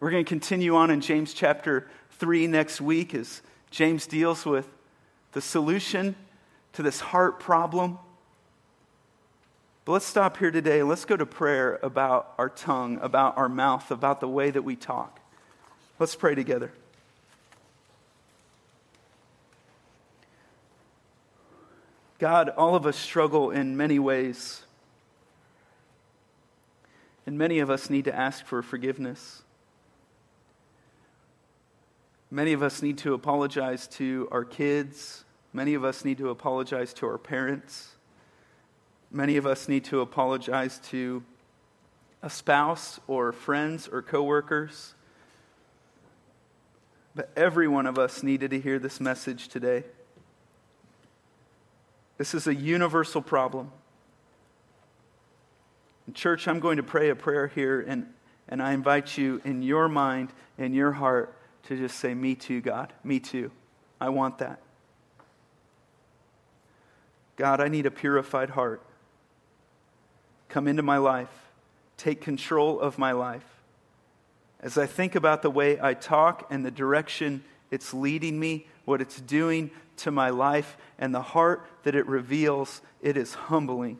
We're 0.00 0.10
going 0.10 0.26
to 0.26 0.28
continue 0.28 0.76
on 0.76 0.90
in 0.90 1.00
James 1.00 1.32
chapter 1.32 1.88
3 2.18 2.46
next 2.46 2.80
week 2.80 3.14
as 3.14 3.42
James 3.70 4.06
deals 4.06 4.44
with 4.44 4.68
the 5.32 5.40
solution 5.40 6.14
to 6.72 6.82
this 6.82 7.00
heart 7.00 7.40
problem 7.40 7.98
but 9.88 9.92
let's 9.92 10.04
stop 10.04 10.36
here 10.36 10.50
today 10.50 10.80
and 10.80 10.88
let's 10.90 11.06
go 11.06 11.16
to 11.16 11.24
prayer 11.24 11.78
about 11.82 12.34
our 12.36 12.50
tongue, 12.50 12.98
about 13.00 13.38
our 13.38 13.48
mouth, 13.48 13.90
about 13.90 14.20
the 14.20 14.28
way 14.28 14.50
that 14.50 14.60
we 14.60 14.76
talk. 14.76 15.18
Let's 15.98 16.14
pray 16.14 16.34
together. 16.34 16.72
God, 22.18 22.50
all 22.50 22.74
of 22.74 22.84
us 22.84 22.98
struggle 22.98 23.50
in 23.50 23.78
many 23.78 23.98
ways. 23.98 24.60
And 27.24 27.38
many 27.38 27.58
of 27.58 27.70
us 27.70 27.88
need 27.88 28.04
to 28.04 28.14
ask 28.14 28.44
for 28.44 28.60
forgiveness. 28.60 29.40
Many 32.30 32.52
of 32.52 32.62
us 32.62 32.82
need 32.82 32.98
to 32.98 33.14
apologize 33.14 33.86
to 33.88 34.28
our 34.30 34.44
kids. 34.44 35.24
Many 35.52 35.74
of 35.74 35.84
us 35.84 36.04
need 36.04 36.18
to 36.18 36.28
apologize 36.28 36.92
to 36.94 37.06
our 37.06 37.16
parents. 37.16 37.94
Many 39.10 39.38
of 39.38 39.46
us 39.46 39.66
need 39.66 39.84
to 39.86 40.00
apologize 40.00 40.78
to 40.90 41.22
a 42.22 42.28
spouse 42.28 43.00
or 43.06 43.32
friends 43.32 43.88
or 43.88 44.02
coworkers. 44.02 44.94
But 47.14 47.30
every 47.34 47.66
one 47.66 47.86
of 47.86 47.98
us 47.98 48.22
needed 48.22 48.50
to 48.50 48.60
hear 48.60 48.78
this 48.78 49.00
message 49.00 49.48
today. 49.48 49.84
This 52.18 52.34
is 52.34 52.46
a 52.46 52.54
universal 52.54 53.22
problem. 53.22 53.72
In 56.06 56.12
church, 56.12 56.46
I'm 56.46 56.60
going 56.60 56.76
to 56.76 56.82
pray 56.82 57.08
a 57.08 57.14
prayer 57.14 57.46
here, 57.46 57.80
and, 57.80 58.06
and 58.48 58.62
I 58.62 58.72
invite 58.72 59.16
you 59.16 59.40
in 59.44 59.62
your 59.62 59.88
mind, 59.88 60.30
in 60.58 60.74
your 60.74 60.92
heart, 60.92 61.37
to 61.64 61.76
just 61.76 61.98
say, 61.98 62.14
Me 62.14 62.34
too, 62.34 62.60
God. 62.60 62.92
Me 63.04 63.20
too. 63.20 63.50
I 64.00 64.08
want 64.08 64.38
that. 64.38 64.60
God, 67.36 67.60
I 67.60 67.68
need 67.68 67.86
a 67.86 67.90
purified 67.90 68.50
heart 68.50 68.82
come 70.48 70.66
into 70.66 70.82
my 70.82 70.98
life, 70.98 71.28
take 71.96 72.20
control 72.20 72.80
of 72.80 72.98
my 72.98 73.12
life. 73.12 73.44
as 74.60 74.76
I 74.76 74.86
think 74.86 75.14
about 75.14 75.42
the 75.42 75.50
way 75.50 75.78
I 75.80 75.94
talk 75.94 76.48
and 76.50 76.66
the 76.66 76.70
direction 76.70 77.44
it's 77.70 77.94
leading 77.94 78.40
me, 78.40 78.66
what 78.86 79.00
it's 79.00 79.20
doing 79.20 79.70
to 79.98 80.10
my 80.10 80.30
life, 80.30 80.76
and 80.98 81.14
the 81.14 81.22
heart 81.22 81.64
that 81.84 81.94
it 81.94 82.06
reveals, 82.06 82.80
it 83.00 83.16
is 83.16 83.34
humbling. 83.34 83.98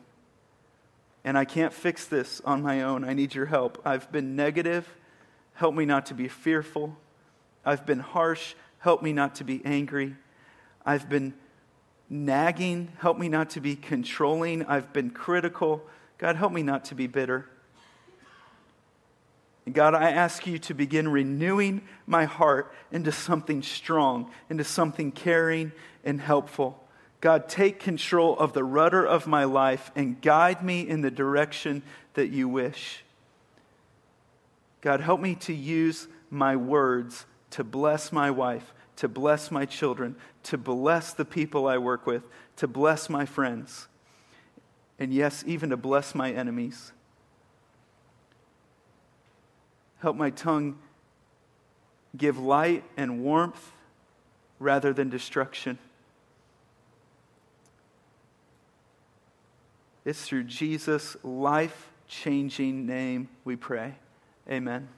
And 1.23 1.37
I 1.37 1.45
can't 1.45 1.71
fix 1.71 2.05
this 2.05 2.41
on 2.43 2.61
my 2.61 2.81
own. 2.81 3.05
I 3.05 3.13
need 3.13 3.35
your 3.35 3.45
help. 3.45 3.81
I've 3.85 4.11
been 4.11 4.35
negative. 4.35 4.87
Help 5.53 5.75
me 5.75 5.85
not 5.85 6.07
to 6.07 6.13
be 6.13 6.27
fearful. 6.27 6.97
I've 7.69 7.85
been 7.85 7.99
harsh. 7.99 8.55
Help 8.79 9.03
me 9.03 9.13
not 9.13 9.35
to 9.35 9.43
be 9.43 9.61
angry. 9.63 10.15
I've 10.83 11.07
been 11.07 11.35
nagging. 12.09 12.91
Help 12.97 13.19
me 13.19 13.29
not 13.29 13.51
to 13.51 13.61
be 13.61 13.75
controlling. 13.75 14.65
I've 14.65 14.91
been 14.91 15.11
critical. 15.11 15.83
God, 16.17 16.35
help 16.35 16.51
me 16.51 16.63
not 16.63 16.85
to 16.85 16.95
be 16.95 17.05
bitter. 17.05 17.47
And 19.67 19.75
God, 19.75 19.93
I 19.93 20.09
ask 20.09 20.47
you 20.47 20.57
to 20.57 20.73
begin 20.73 21.09
renewing 21.09 21.83
my 22.07 22.25
heart 22.25 22.73
into 22.91 23.11
something 23.11 23.61
strong, 23.61 24.31
into 24.49 24.63
something 24.63 25.11
caring 25.11 25.71
and 26.03 26.19
helpful. 26.19 26.83
God, 27.21 27.47
take 27.47 27.79
control 27.79 28.35
of 28.39 28.53
the 28.53 28.63
rudder 28.63 29.05
of 29.05 29.27
my 29.27 29.43
life 29.43 29.91
and 29.95 30.19
guide 30.19 30.63
me 30.63 30.89
in 30.89 31.01
the 31.01 31.11
direction 31.11 31.83
that 32.15 32.29
you 32.29 32.49
wish. 32.49 33.03
God, 34.81 35.01
help 35.01 35.21
me 35.21 35.35
to 35.35 35.53
use 35.53 36.07
my 36.31 36.55
words 36.55 37.25
to 37.51 37.63
bless 37.63 38.11
my 38.11 38.29
wife, 38.31 38.73
to 38.97 39.07
bless 39.07 39.51
my 39.51 39.65
children, 39.65 40.15
to 40.43 40.57
bless 40.57 41.13
the 41.13 41.25
people 41.25 41.67
I 41.67 41.77
work 41.77 42.05
with, 42.05 42.23
to 42.57 42.67
bless 42.67 43.09
my 43.09 43.25
friends, 43.25 43.87
and 44.97 45.13
yes, 45.13 45.43
even 45.47 45.69
to 45.69 45.77
bless 45.77 46.13
my 46.13 46.31
enemies. 46.31 46.91
Help 49.99 50.15
my 50.15 50.29
tongue 50.29 50.77
give 52.15 52.37
light 52.37 52.83
and 52.97 53.23
warmth 53.23 53.71
rather 54.59 54.93
than 54.93 55.09
destruction. 55.09 55.77
It's 60.05 60.21
through 60.23 60.45
Jesus' 60.45 61.15
life 61.23 61.89
changing 62.07 62.85
name 62.85 63.29
we 63.45 63.55
pray. 63.55 63.95
Amen. 64.49 64.89